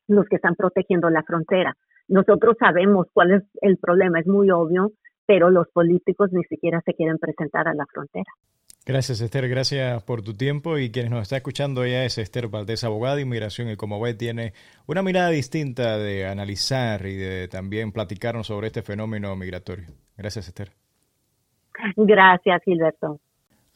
los 0.09 0.25
que 0.27 0.35
están 0.35 0.55
protegiendo 0.55 1.09
la 1.09 1.23
frontera? 1.23 1.75
Nosotros 2.07 2.57
sabemos 2.59 3.07
cuál 3.13 3.31
es 3.31 3.43
el 3.61 3.77
problema, 3.77 4.19
es 4.19 4.27
muy 4.27 4.49
obvio, 4.51 4.91
pero 5.25 5.49
los 5.49 5.67
políticos 5.69 6.29
ni 6.31 6.43
siquiera 6.43 6.81
se 6.83 6.93
quieren 6.93 7.17
presentar 7.17 7.67
a 7.67 7.73
la 7.73 7.85
frontera. 7.85 8.31
Gracias, 8.85 9.21
Esther. 9.21 9.47
Gracias 9.47 10.01
por 10.01 10.23
tu 10.23 10.33
tiempo. 10.33 10.79
Y 10.79 10.91
quienes 10.91 11.11
nos 11.11 11.21
está 11.21 11.37
escuchando, 11.37 11.83
ella 11.83 12.05
es 12.05 12.17
Esther 12.17 12.47
Valdés, 12.47 12.83
abogada 12.83 13.17
de 13.17 13.21
inmigración. 13.21 13.69
Y 13.69 13.75
como 13.75 14.01
ve, 14.01 14.15
tiene 14.15 14.53
una 14.87 15.03
mirada 15.03 15.29
distinta 15.29 15.99
de 15.99 16.25
analizar 16.25 17.05
y 17.05 17.15
de 17.15 17.47
también 17.47 17.91
platicarnos 17.91 18.47
sobre 18.47 18.67
este 18.67 18.81
fenómeno 18.81 19.35
migratorio. 19.35 19.85
Gracias, 20.17 20.47
Esther. 20.47 20.71
Gracias, 21.95 22.63
Gilberto. 22.63 23.19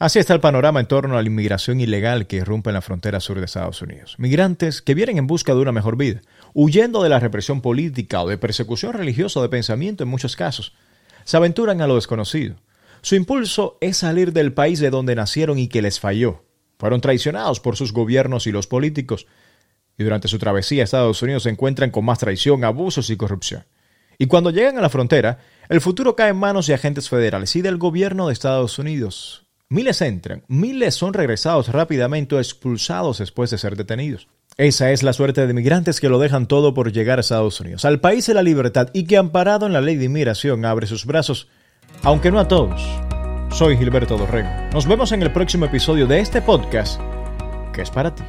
Así 0.04 0.20
está 0.20 0.34
el 0.34 0.42
panorama 0.42 0.82
en 0.82 0.86
torno 0.86 1.18
a 1.18 1.22
la 1.22 1.28
inmigración 1.30 1.80
ilegal 1.80 2.28
que 2.28 2.36
irrumpe 2.36 2.72
en 2.72 2.74
la 2.74 2.82
frontera 2.82 3.22
sur 3.22 3.40
de 3.40 3.46
Estados 3.46 3.82
Unidos. 3.82 4.16
Migrantes 4.18 4.82
que 4.82 4.96
vienen 4.96 5.18
en 5.18 5.28
busca 5.28 5.54
de 5.54 5.62
una 5.62 5.72
mejor 5.72 5.96
vida, 5.96 6.20
huyendo 6.54 7.02
de 7.02 7.08
la 7.08 7.22
represión 7.22 7.62
política 7.62 8.22
o 8.22 8.28
de 8.28 8.38
persecución 8.38 8.92
religiosa 8.92 9.40
o 9.40 9.44
de 9.44 9.48
pensamiento 9.48 10.04
en 10.04 10.10
muchos 10.10 10.36
casos, 10.36 10.74
se 11.24 11.38
aventuran 11.38 11.80
a 11.80 11.88
lo 11.88 11.96
desconocido 11.96 12.58
su 13.02 13.16
impulso 13.16 13.78
es 13.80 13.96
salir 13.96 14.34
del 14.34 14.52
país 14.52 14.82
de 14.82 14.90
donde 14.90 15.16
nacieron 15.16 15.58
y 15.58 15.70
que 15.70 15.82
les 15.82 16.02
falló. 16.02 16.44
Fueron 16.80 17.00
traicionados 17.00 17.62
por 17.62 17.78
sus 17.78 17.94
gobiernos 17.94 18.46
y 18.46 18.52
los 18.52 18.68
políticos, 18.68 19.26
y 19.98 20.04
durante 20.04 20.28
su 20.28 20.38
travesía 20.38 20.84
Estados 20.84 21.22
Unidos 21.22 21.44
se 21.44 21.50
encuentran 21.50 21.92
con 21.92 22.04
más 22.04 22.20
traición, 22.20 22.66
abusos 22.66 23.10
y 23.10 23.16
corrupción. 23.16 23.64
Y 24.18 24.28
cuando 24.28 24.52
llegan 24.52 24.78
a 24.78 24.82
la 24.82 24.90
frontera, 24.90 25.40
el 25.70 25.80
futuro 25.80 26.18
cae 26.18 26.32
en 26.32 26.38
manos 26.38 26.68
de 26.68 26.74
agentes 26.74 27.08
federales 27.08 27.56
y 27.56 27.62
del 27.62 27.78
gobierno 27.78 28.28
de 28.28 28.34
Estados 28.34 28.78
Unidos. 28.80 29.43
Miles 29.74 30.04
entran, 30.04 30.44
miles 30.48 30.94
son 30.94 31.16
regresados 31.16 31.70
rápidamente 31.70 32.36
o 32.36 32.38
expulsados 32.38 33.18
después 33.18 33.50
de 33.50 33.58
ser 33.58 33.76
detenidos. 33.76 34.28
Esa 34.56 34.92
es 34.92 35.02
la 35.02 35.14
suerte 35.14 35.48
de 35.48 35.54
migrantes 35.56 36.00
que 36.00 36.10
lo 36.10 36.20
dejan 36.20 36.46
todo 36.46 36.76
por 36.76 36.92
llegar 36.92 37.18
a 37.18 37.22
Estados 37.22 37.60
Unidos, 37.60 37.84
al 37.84 38.00
país 38.00 38.28
de 38.28 38.36
la 38.36 38.44
libertad 38.44 38.90
y 38.94 39.06
que 39.06 39.18
amparado 39.18 39.66
en 39.66 39.74
la 39.74 39.82
ley 39.82 39.96
de 39.96 40.06
inmigración 40.06 40.64
abre 40.64 40.86
sus 40.86 41.08
brazos 41.08 41.48
aunque 42.04 42.30
no 42.30 42.40
a 42.40 42.48
todos. 42.48 42.84
Soy 43.50 43.76
Gilberto 43.76 44.16
Dorrego. 44.16 44.50
Nos 44.74 44.86
vemos 44.86 45.12
en 45.12 45.24
el 45.24 45.32
próximo 45.32 45.66
episodio 45.66 46.06
de 46.06 46.20
este 46.20 46.44
podcast 46.44 47.02
que 47.74 47.82
es 47.82 47.90
para 47.90 48.14
ti. 48.14 48.24